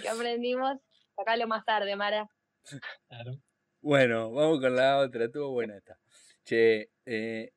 [0.02, 0.78] ¿Qué aprendimos?
[1.16, 2.28] Sacalo más tarde, Mara.
[3.08, 3.38] Claro.
[3.80, 5.98] Bueno, vamos con la otra, estuvo buena esta.
[6.44, 7.52] Che, eh,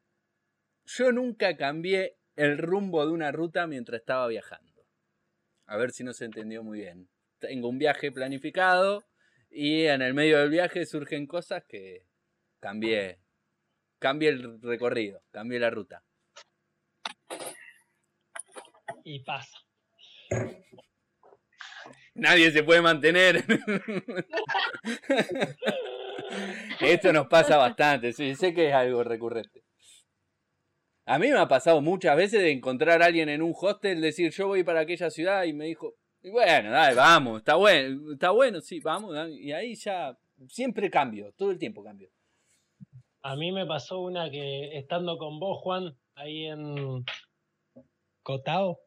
[0.86, 4.86] yo nunca cambié el rumbo de una ruta mientras estaba viajando.
[5.66, 7.10] A ver si no se entendió muy bien.
[7.40, 9.06] Tengo un viaje planificado
[9.50, 12.06] y en el medio del viaje surgen cosas que
[12.60, 13.20] cambié.
[14.00, 16.04] Cambié el recorrido, cambié la ruta.
[19.04, 19.58] Y pasa.
[22.16, 23.44] Nadie se puede mantener.
[26.82, 29.64] Esto nos pasa bastante, sí, sé que es algo recurrente.
[31.06, 34.32] A mí me ha pasado muchas veces de encontrar a alguien en un hostel, decir
[34.32, 38.32] yo voy para aquella ciudad y me dijo, y bueno, dale, vamos, está bueno, está
[38.32, 40.18] bueno, sí, vamos, y ahí ya
[40.50, 42.10] siempre cambio, todo el tiempo cambio.
[43.22, 47.06] A mí me pasó una que estando con vos, Juan, ahí en
[48.24, 48.80] Cotao.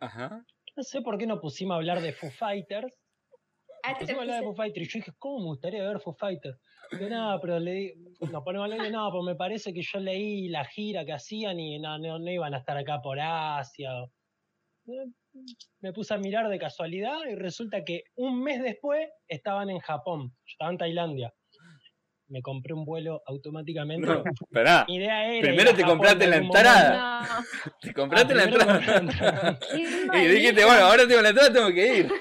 [0.00, 0.44] Ajá.
[0.76, 2.94] No sé por qué no pusimos a hablar de Foo Fighters.
[3.82, 4.86] Ah, pusimos a hablar de Foo Fighters.
[4.86, 6.58] Y yo dije, ¿cómo me gustaría ver Foo Fighters?
[6.90, 9.98] Que nada, pero le nos ponemos a hablar de no, pues me parece que yo
[9.98, 13.90] leí la gira que hacían y no, no, iban a estar acá por Asia.
[15.80, 20.36] Me puse a mirar de casualidad y resulta que un mes después estaban en Japón,
[20.46, 21.34] estaban en Tailandia
[22.28, 24.06] me compré un vuelo automáticamente.
[24.06, 24.86] No, esperá.
[24.86, 27.44] Primero te compraste la entrada.
[27.80, 29.58] Te compraste la entrada.
[29.74, 32.12] y dijiste, bueno, ahora tengo la entrada, tengo que ir.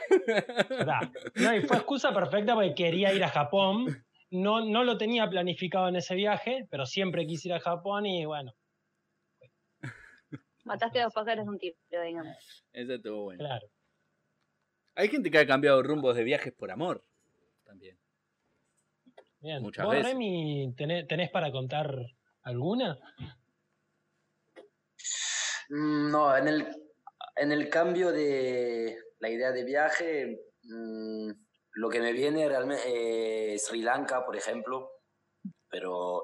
[1.35, 4.05] No, y fue excusa perfecta porque quería ir a Japón.
[4.31, 8.25] No, no lo tenía planificado en ese viaje, pero siempre quise ir a Japón y
[8.25, 8.53] bueno.
[10.63, 11.75] Mataste dos pájaros de un tiro,
[12.05, 12.65] digamos.
[12.71, 13.39] Eso estuvo bueno.
[13.39, 13.67] Claro.
[14.95, 17.05] Hay gente que ha cambiado rumbos de viajes por amor
[17.63, 17.97] también.
[19.43, 19.61] Bien.
[19.61, 21.93] Muchas ¿Vos, Remy, tenés, para contar
[22.43, 22.97] alguna?
[25.67, 26.67] Mm, no, en el,
[27.35, 31.29] en el cambio de la idea de viaje, mm,
[31.73, 34.89] lo que me viene realmente es Sri Lanka, por ejemplo,
[35.69, 36.23] pero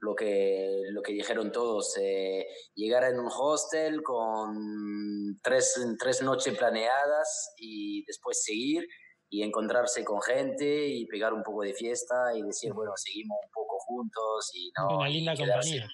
[0.00, 6.56] lo que, lo que dijeron todos, eh, llegar en un hostel con tres, tres noches
[6.56, 8.88] planeadas y después seguir
[9.30, 13.50] y encontrarse con gente y pegar un poco de fiesta y decir, bueno, seguimos un
[13.50, 14.98] poco juntos y no.
[14.98, 15.88] Una linda compañía.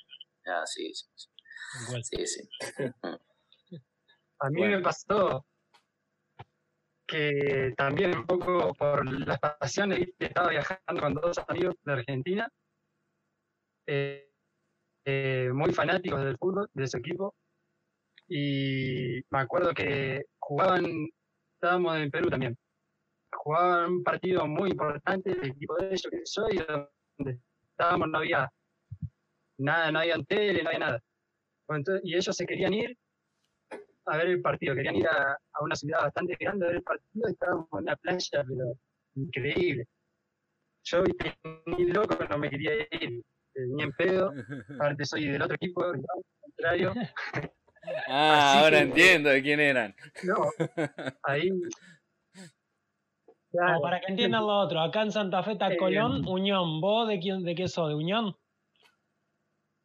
[0.46, 1.06] Ah, sí, sí.
[2.02, 2.48] Sí, sí.
[4.40, 5.46] A mí me pasó
[7.06, 12.48] que también un poco por las pasiones, estaba viajando con dos amigos de Argentina,
[13.86, 14.30] eh,
[15.04, 17.34] eh, muy fanáticos del fútbol, de ese equipo,
[18.28, 21.08] y me acuerdo que jugaban,
[21.54, 22.56] estábamos en Perú también,
[23.42, 26.62] jugaban un partido muy importante, el equipo de ellos que soy,
[27.18, 28.50] donde estábamos no había
[29.58, 31.02] nada, no había tele, no había nada.
[32.02, 32.96] y ellos se querían ir
[34.06, 37.28] a ver el partido, querían ir a, una ciudad bastante grande a ver el partido
[37.28, 38.74] y estábamos en una playa, pero
[39.14, 39.86] increíble.
[40.84, 41.04] Yo
[41.66, 43.22] ni loco, no me quería ir
[43.54, 44.32] eh, ni en pedo,
[44.74, 46.02] aparte soy del otro equipo, al
[46.40, 46.94] contrario.
[48.06, 49.94] Ah, ahora entiendo de quién eran.
[50.24, 50.50] No,
[51.22, 51.50] ahí
[53.52, 56.80] para que entiendan lo otro, acá en Santa Fe está Colón, Unión.
[56.80, 57.88] ¿Vos de quién de qué sos?
[57.88, 58.36] ¿De Unión?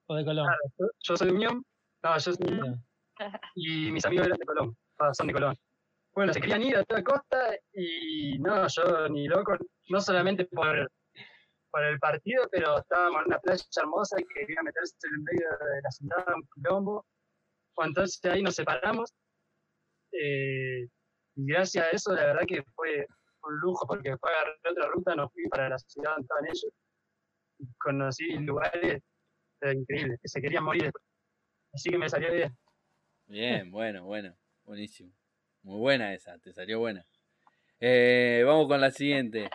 [0.08, 0.48] ¿O de Colón?
[1.00, 1.66] yo soy de Unión.
[2.04, 2.86] No, yo soy de Unión.
[3.56, 4.78] Y mis amigos eran de Colón.
[5.00, 5.56] Ah, son de Colón.
[6.14, 9.58] Bueno, se querían ir a toda costa y no, yo ni loco,
[9.90, 10.90] no solamente por,
[11.72, 15.82] por el partido, pero estábamos en una playa hermosa y quería meterse en medio de
[15.82, 17.06] la ciudad, un quilombo.
[17.78, 19.14] Entonces ahí nos separamos.
[20.14, 20.88] Eh,
[21.36, 23.06] y gracias a eso, la verdad que fue
[23.46, 26.74] un lujo porque después agarré otra ruta, nos fui para la ciudad donde estaban ellos.
[27.60, 29.02] Y conocí lugares
[29.62, 30.92] increíbles, que se querían morir
[31.74, 32.58] Así que me salió bien.
[33.28, 35.12] Bien, bueno, bueno, buenísimo.
[35.64, 37.06] Muy buena esa, te salió buena.
[37.80, 39.50] Eh, vamos con la siguiente.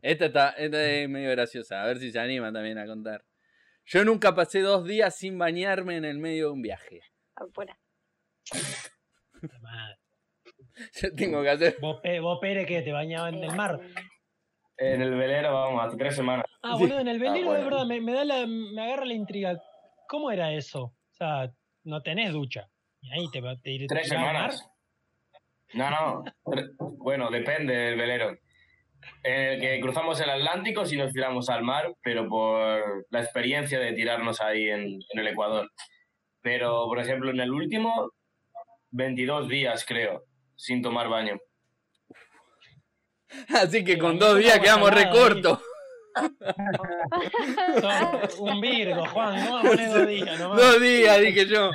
[0.00, 3.24] Esta, está, esta es medio graciosa, a ver si se animan también a contar.
[3.84, 7.02] Yo nunca pasé dos días sin bañarme en el medio de un viaje.
[7.34, 7.78] Afuera.
[11.02, 11.76] Yo tengo que hacer.
[11.80, 13.80] ¿Vos, vos Pérez, que te bañaba en el mar?
[14.78, 16.44] En el velero, vamos, hace tres semanas.
[16.62, 19.58] Ah, boludo, en el velero, de verdad, me, da la, me agarra la intriga.
[20.06, 20.82] ¿Cómo era eso?
[20.82, 21.50] O sea,
[21.84, 22.68] no tenés ducha.
[23.00, 24.68] Y ahí te, te, te Tres semanas.
[25.72, 26.24] No, no.
[26.98, 28.36] bueno, depende del velero.
[29.22, 33.78] En el que cruzamos el Atlántico si nos tiramos al mar, pero por la experiencia
[33.78, 35.70] de tirarnos ahí en, en el Ecuador.
[36.42, 38.10] Pero, por ejemplo, en el último,
[38.90, 40.24] 22 días, creo
[40.56, 41.38] sin tomar baño.
[43.48, 45.60] Así que con dos días quedamos recortos.
[48.38, 51.70] un Virgo, Juan, no poner dos días Dos días, dije yo.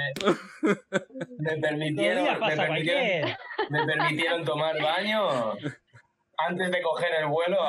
[1.38, 2.40] Me, permitieron,
[3.70, 5.54] me, permitieron, tomar baño
[6.38, 7.60] antes de coger el vuelo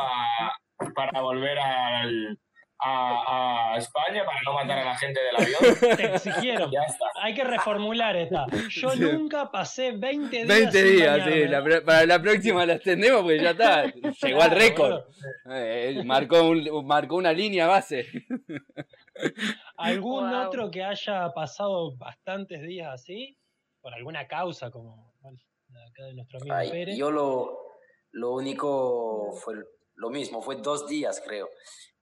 [0.95, 2.39] para volver al,
[2.85, 5.97] a, España para no matar a la gente del avión.
[5.97, 6.71] Te exigieron.
[6.71, 7.07] Ya está.
[7.21, 8.47] Hay que reformular esta.
[8.69, 10.49] Yo nunca pasé 20 días.
[10.49, 11.81] 20 días, sí.
[11.85, 13.87] para la próxima la extendemos porque ya está.
[14.23, 15.05] Llegó al récord.
[15.51, 18.07] Eh, marcó, un, marcó una línea base.
[19.77, 23.39] ¿Algún otro que haya pasado bastantes días así?
[23.81, 26.97] Por alguna causa, como acá de nuestro amigo Pérez.
[26.97, 27.59] Yo lo,
[28.13, 29.55] Lo único fue
[29.95, 31.49] lo mismo, fue dos días creo,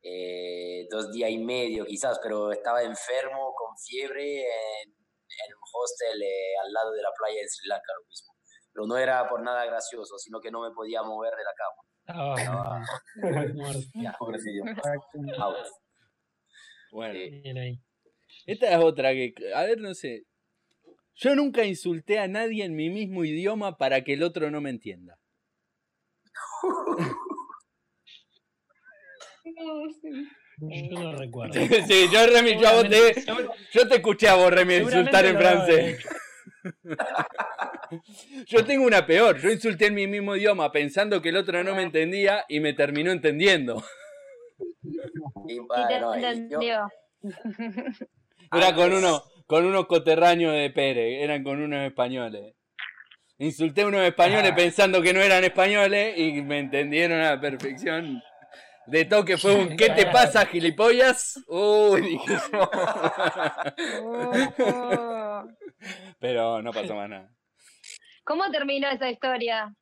[0.03, 6.55] eh, dos días y medio quizás, pero estaba enfermo con fiebre en, un hostel eh,
[6.65, 8.35] al lado de la playa de Sri Lanka, lo mismo.
[8.73, 11.83] Pero no era por nada gracioso, sino que no me podía mover de la cama.
[14.19, 14.65] Pobrecillo.
[16.93, 17.19] Bueno.
[18.47, 20.25] Esta es otra que, a ver, no sé.
[21.15, 24.71] Yo nunca insulté a nadie en mi mismo idioma para que el otro no me
[24.71, 25.19] entienda.
[30.61, 31.55] Yo no recuerdo.
[31.87, 33.25] Sí, yo, Remy, yo, te,
[33.73, 36.07] yo te escuché a vos, Remy, insultar en francés.
[38.47, 39.39] Yo tengo una peor.
[39.41, 42.73] Yo insulté en mi mismo idioma pensando que el otro no me entendía y me
[42.73, 43.83] terminó entendiendo.
[45.49, 46.89] Y bueno, entendió.
[48.53, 52.55] Era con uno, con unos coterráneos de Pérez, eran con unos españoles.
[53.39, 54.57] Insulté a unos españoles ah.
[54.57, 58.21] pensando que no eran españoles y me entendieron a la perfección.
[58.87, 61.39] De toque fue un ¿qué te pasa, gilipollas?
[61.47, 62.35] Uy, dije
[66.19, 67.31] Pero no pasó más nada.
[68.25, 69.75] ¿Cómo terminó esa historia?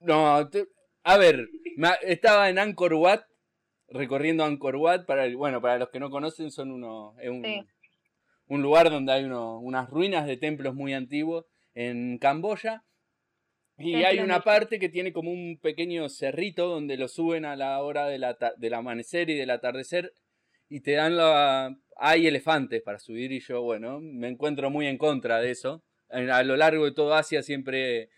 [0.00, 0.48] No,
[1.04, 1.48] a ver,
[2.02, 3.22] estaba en Angkor Wat,
[3.88, 7.44] recorriendo Angkor Wat, para bueno, para los que no conocen, son unos, es un,
[8.46, 12.82] un lugar donde hay uno, unas ruinas de templos muy antiguos en Camboya.
[13.82, 17.80] Y hay una parte que tiene como un pequeño cerrito donde lo suben a la
[17.82, 20.12] hora de la del amanecer y del atardecer
[20.68, 21.76] y te dan la...
[21.96, 25.84] Hay elefantes para subir y yo, bueno, me encuentro muy en contra de eso.
[26.08, 28.08] A lo largo de todo Asia siempre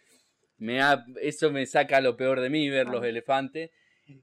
[0.57, 1.05] me ha...
[1.21, 3.71] eso me saca lo peor de mí, ver los elefantes.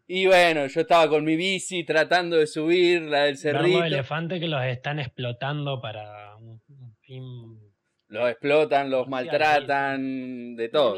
[0.08, 3.80] Y bueno, yo estaba con mi bici tratando de subir la del cerrito.
[3.80, 6.62] Los elefantes que los están explotando para un
[7.02, 7.61] fin
[8.12, 10.98] los explotan, los maltratan, de todo.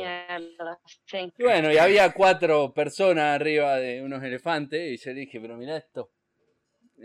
[1.37, 5.77] Y bueno, y había cuatro personas arriba de unos elefantes y yo dije, pero mira
[5.77, 6.09] esto.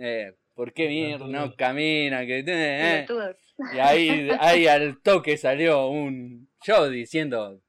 [0.01, 2.25] Eh, ¿Por qué mierda no camina?
[2.25, 3.07] Que, eh,
[3.75, 7.61] Y ahí, ahí al toque salió un yo diciendo...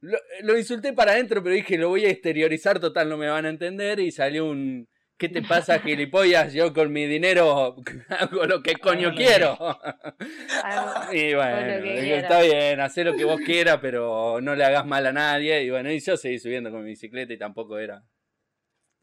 [0.00, 3.44] Lo, lo insulté para adentro, pero dije, lo voy a exteriorizar, total, no me van
[3.44, 3.98] a entender.
[3.98, 4.88] Y salió un...
[5.18, 6.52] ¿Qué te pasa, gilipollas?
[6.52, 7.76] Yo con mi dinero
[8.10, 9.56] hago lo que coño quiero.
[11.12, 15.12] y bueno, está bien, haz lo que vos quieras, pero no le hagas mal a
[15.12, 15.62] nadie.
[15.62, 18.04] Y bueno, y yo seguí subiendo con mi bicicleta y tampoco era.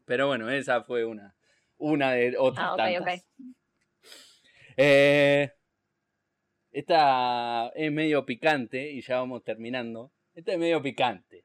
[0.04, 1.34] Pero bueno, esa fue una,
[1.78, 3.26] una de otras ah, tantas.
[4.76, 5.50] Eh,
[6.70, 10.12] esta es medio picante y ya vamos terminando.
[10.32, 11.43] Esta es medio picante.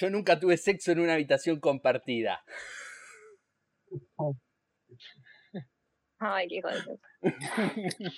[0.00, 2.42] Yo nunca tuve sexo en una habitación compartida.
[6.18, 7.08] Ay, qué hijo de puta.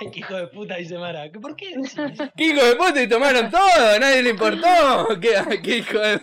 [0.00, 1.30] Ay, qué hijo de puta, dice Mara.
[1.32, 1.74] ¿Por qué?
[2.36, 3.02] ¿Qué hijo de puta?
[3.02, 5.18] Y tomaron todo, nadie le importó.
[5.18, 6.20] ¿Qué, qué hijo de...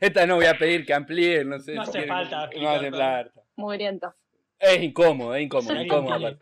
[0.00, 1.74] Esta no voy a pedir que amplíe, no sé.
[1.74, 2.50] No hace falta.
[2.54, 3.32] No hace falta.
[3.56, 4.14] Mugriento.
[4.58, 6.38] Es incómodo, es incómodo, incómodo.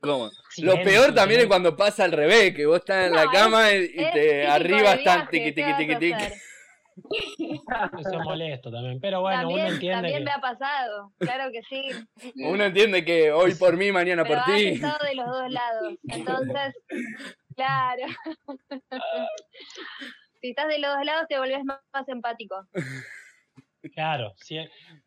[0.00, 0.30] ¿Cómo?
[0.58, 3.94] Lo peor también es cuando pasa al revés, que vos estás en la cama y,
[3.94, 6.24] te arriba están tiqui tiqui tiqui tiqui.
[7.98, 9.94] Eso es molesto también, pero bueno, uno entiende.
[9.94, 11.90] También me ha pasado, claro que sí.
[12.36, 14.68] Uno entiende que hoy por mí, mañana por ti.
[14.68, 16.74] estado de los dos lados, entonces,
[17.56, 18.02] claro.
[20.40, 22.64] si estás de los dos lados te volvés más empático.
[23.92, 24.58] Claro, sí.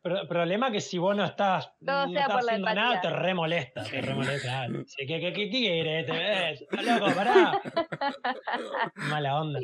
[0.02, 4.68] Pero problema que si vos no estás, no estás haciendo nada, te remolesta, te remolesta.
[4.98, 6.06] ¿Qué, qué, qué quieres?
[6.06, 6.66] ¿Te ves?
[6.86, 7.16] loco?
[7.16, 7.60] Pará.
[9.10, 9.60] Mala onda.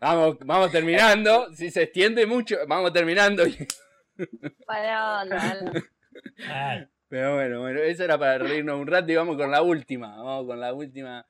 [0.00, 1.52] Vamos, vamos terminando.
[1.52, 3.44] Si se extiende mucho, vamos terminando.
[4.66, 5.72] Mala onda.
[7.08, 10.16] Pero bueno, bueno, eso era para reírnos un rato y vamos con la última.
[10.16, 11.26] Vamos con la última.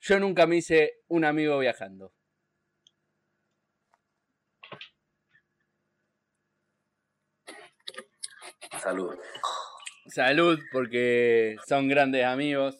[0.00, 2.12] Yo nunca me hice un amigo viajando.
[8.76, 9.16] Salud.
[10.06, 12.76] Salud, porque son grandes amigos.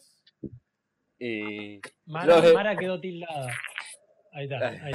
[1.19, 3.51] Y Mara, quedó tildada.
[4.31, 4.93] Ahí está, ahí.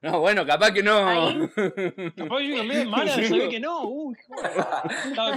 [0.00, 0.94] No, bueno, capaz que no.
[2.16, 3.82] Capaz que no, Mara, sabía que no.
[3.88, 4.16] Uy,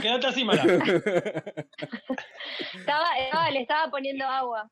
[0.01, 0.63] quédate así, Mara.
[2.75, 4.69] Estaba, le estaba poniendo agua.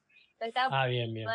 [0.70, 1.28] ah, bien, bien.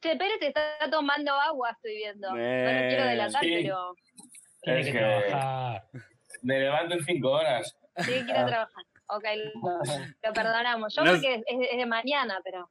[0.00, 2.28] Che, Pérez te está tomando agua, estoy viendo.
[2.28, 3.94] no lo quiero delatar, pero.
[4.62, 5.88] Tiene que, que trabajar.
[6.42, 7.76] Me levanto en cinco horas.
[7.96, 8.84] Sí, quiero trabajar.
[9.08, 9.24] Ok,
[10.22, 10.94] lo perdonamos.
[10.94, 12.70] Yo creo que es, de mañana, pero.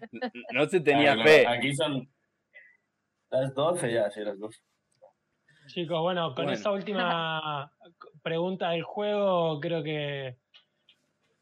[0.52, 1.46] No se tenía fe.
[1.46, 2.08] Aquí son
[3.30, 4.60] las 12 ya, sí, las 12.
[5.68, 7.72] Chicos, bueno, con esa última
[8.22, 10.36] pregunta del juego, creo que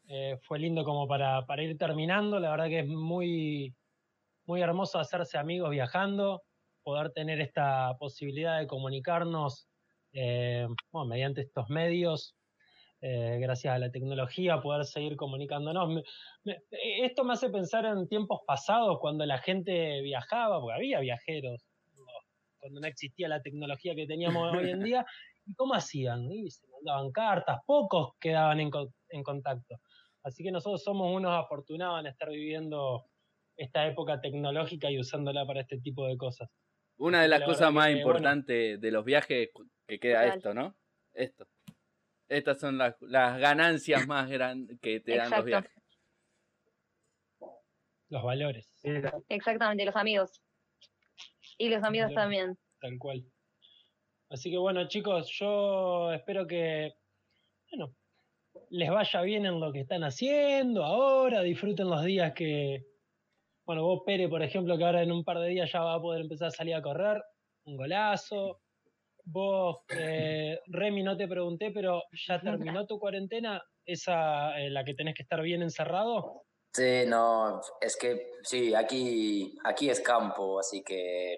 [0.07, 2.39] eh, fue lindo como para, para, ir terminando.
[2.39, 3.75] La verdad que es muy,
[4.45, 6.43] muy hermoso hacerse amigos viajando,
[6.83, 9.67] poder tener esta posibilidad de comunicarnos
[10.15, 10.67] eh,
[11.07, 12.35] mediante estos medios,
[13.01, 16.03] eh, gracias a la tecnología, poder seguir comunicándonos.
[17.03, 21.67] esto me hace pensar en tiempos pasados, cuando la gente viajaba, porque había viajeros,
[22.59, 25.05] cuando no existía la tecnología que teníamos hoy en día,
[25.45, 26.31] ¿y cómo hacían?
[26.31, 28.71] Y se mandaban cartas, pocos quedaban en,
[29.09, 29.81] en contacto.
[30.23, 33.05] Así que nosotros somos unos afortunados en estar viviendo
[33.57, 36.49] esta época tecnológica y usándola para este tipo de cosas.
[36.97, 39.49] Una de las cosas más importantes de los viajes
[39.87, 40.75] que queda esto, ¿no?
[41.13, 41.47] Esto.
[42.27, 45.71] Estas son las, ganancias más grandes que te dan los viajes.
[48.09, 48.71] Los valores.
[49.29, 50.41] Exactamente, los amigos.
[51.57, 52.57] Y los amigos también.
[52.79, 53.25] Tal cual.
[54.29, 56.93] Así que bueno, chicos, yo espero que,
[57.71, 57.95] bueno,
[58.69, 62.85] les vaya bien en lo que están haciendo ahora, disfruten los días que,
[63.65, 66.01] bueno, vos Pere, por ejemplo, que ahora en un par de días ya va a
[66.01, 67.21] poder empezar a salir a correr,
[67.65, 68.61] un golazo.
[69.25, 72.39] Vos, eh, Remy, no te pregunté, pero ¿ya
[72.79, 73.63] terminó tu cuarentena?
[73.85, 76.43] ¿Esa eh, la que tenés que estar bien encerrado?
[76.73, 81.37] Sí, no, es que sí, aquí, aquí es campo, así que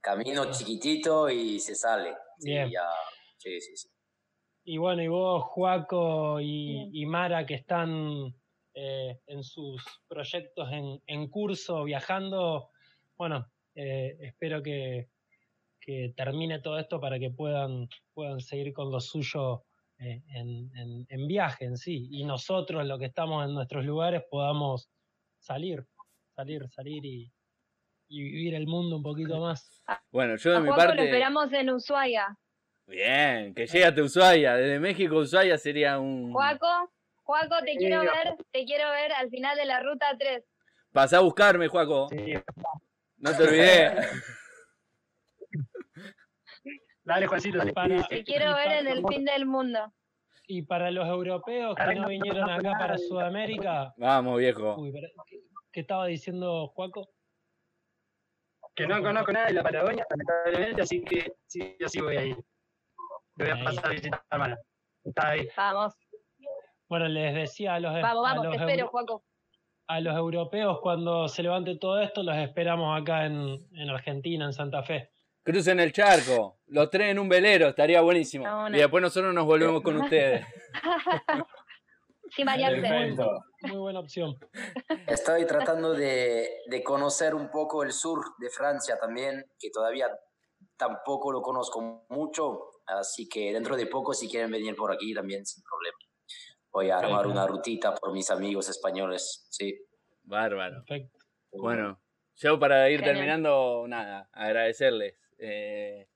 [0.00, 2.14] camino chiquitito y se sale.
[2.38, 2.70] Bien.
[3.38, 3.88] sí, sí, sí.
[4.68, 8.34] Y bueno, y vos, Juaco y, Mara, que están
[8.78, 12.68] eh, en sus proyectos en, curso, viajando,
[13.16, 15.08] bueno, eh, espero que,
[16.14, 19.64] termine todo esto para que puedan, puedan seguir con lo suyo
[19.98, 22.08] eh, en, viaje en sí.
[22.10, 24.90] Y nosotros, los que estamos en nuestros lugares, podamos
[25.38, 25.86] salir,
[26.34, 27.32] salir, salir y,
[28.10, 29.82] vivir el mundo un poquito más.
[30.10, 30.96] Bueno, yo de mi parte...
[30.96, 32.36] lo esperamos en Ushuaia.
[32.86, 34.54] Bien, que llegue a Ushuaia.
[34.56, 36.32] Desde México a Ushuaia sería un.
[36.32, 36.90] Juaco,
[37.26, 40.44] Juaco, te quiero ver, te quiero ver al final de la ruta 3.
[40.92, 42.08] Pasá a buscarme, Juaco.
[43.16, 43.96] No te olvidé.
[47.02, 47.58] Dale, Juancito.
[48.08, 49.92] te quiero ver en el fin del mundo.
[50.46, 53.92] Y para los europeos que no vinieron acá para Sudamérica.
[53.96, 54.76] Vamos, viejo.
[55.72, 57.08] ¿qué, estaba diciendo Juaco?
[58.76, 62.24] Que no conozco nada de la Patagonia, lamentablemente, así que sí, yo sí voy a
[62.24, 62.36] ir
[63.36, 64.56] voy a pasar a visitar hermana.
[65.04, 65.48] Está ahí.
[65.56, 65.94] Vamos.
[66.88, 69.24] Bueno, les decía a los Vamos, vamos, te espero, Juaco.
[69.88, 74.52] A los europeos, cuando se levante todo esto, los esperamos acá en, en Argentina, en
[74.52, 75.10] Santa Fe.
[75.46, 78.44] Crucen el charco, los tres en un velero, estaría buenísimo.
[78.68, 80.44] Y después nosotros nos volvemos con ustedes.
[82.34, 83.16] Sin bañarse.
[83.62, 84.36] Muy buena opción.
[85.06, 90.10] Estoy tratando de, de, conocer un poco el sur de Francia también, que todavía
[90.76, 92.72] tampoco lo conozco mucho.
[92.84, 95.96] Así que dentro de poco, si quieren venir por aquí, también sin problema.
[96.76, 99.74] Voy a armar una rutita por mis amigos españoles, sí.
[100.24, 100.84] Bárbaro.
[100.84, 101.20] Perfecto.
[101.52, 101.98] Bueno,
[102.34, 105.14] yo para ir terminando, nada, agradecerles.
[105.38, 106.06] Eh,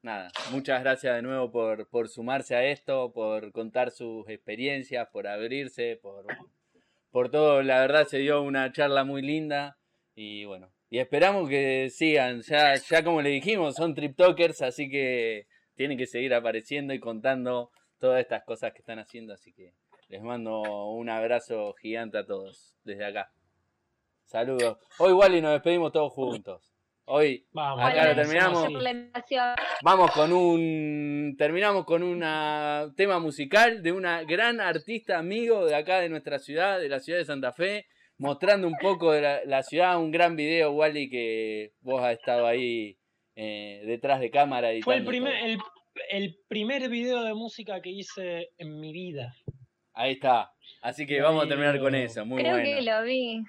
[0.00, 5.26] nada, muchas gracias de nuevo por, por sumarse a esto, por contar sus experiencias, por
[5.26, 6.24] abrirse, por,
[7.10, 7.62] por todo.
[7.62, 9.76] La verdad se dio una charla muy linda
[10.14, 12.40] y bueno, y esperamos que sigan.
[12.40, 17.70] Ya, ya como le dijimos, son triptokers, así que tienen que seguir apareciendo y contando
[17.98, 19.34] todas estas cosas que están haciendo.
[19.34, 19.74] Así que
[20.08, 20.60] les mando
[20.90, 23.30] un abrazo gigante a todos desde acá.
[24.24, 24.78] Saludos.
[24.98, 26.72] Hoy igual y nos despedimos todos juntos.
[27.08, 28.68] Hoy Vamos, acá lo terminamos.
[29.82, 32.20] Vamos con un terminamos con un
[32.96, 37.20] tema musical de una gran artista amigo de acá de nuestra ciudad, de la ciudad
[37.20, 37.86] de Santa Fe,
[38.18, 42.98] mostrando un poco de la, ciudad, un gran video, Wally, que vos has estado ahí
[43.36, 44.70] eh, detrás de cámara.
[44.82, 45.34] Fue el primer,
[46.10, 49.32] el, primer video de música que hice en mi vida.
[49.96, 50.52] Ahí está.
[50.82, 52.24] Así que vamos a terminar con eso.
[52.26, 53.42] Muy Creo que lo vi.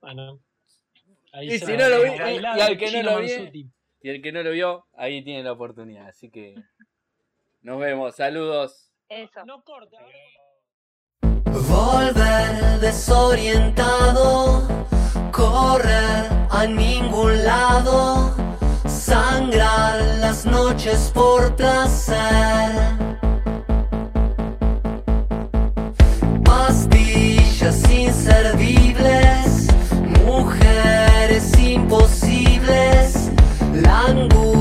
[0.00, 0.40] Bueno.
[1.40, 3.50] y si no lo vi, y, al que no lo vio,
[4.02, 6.08] y el que no lo vio, ahí tiene la oportunidad.
[6.08, 6.56] Así que
[7.60, 8.16] nos vemos.
[8.16, 8.90] Saludos.
[9.08, 9.46] Eso.
[9.46, 9.98] No corta.
[11.22, 14.66] Volver desorientado,
[15.30, 18.34] correr a ningún lado
[18.84, 23.11] sangrar las noches por placer.
[28.12, 29.68] inservibles,
[30.26, 33.30] mujeres imposibles,
[33.82, 34.51] la angustia.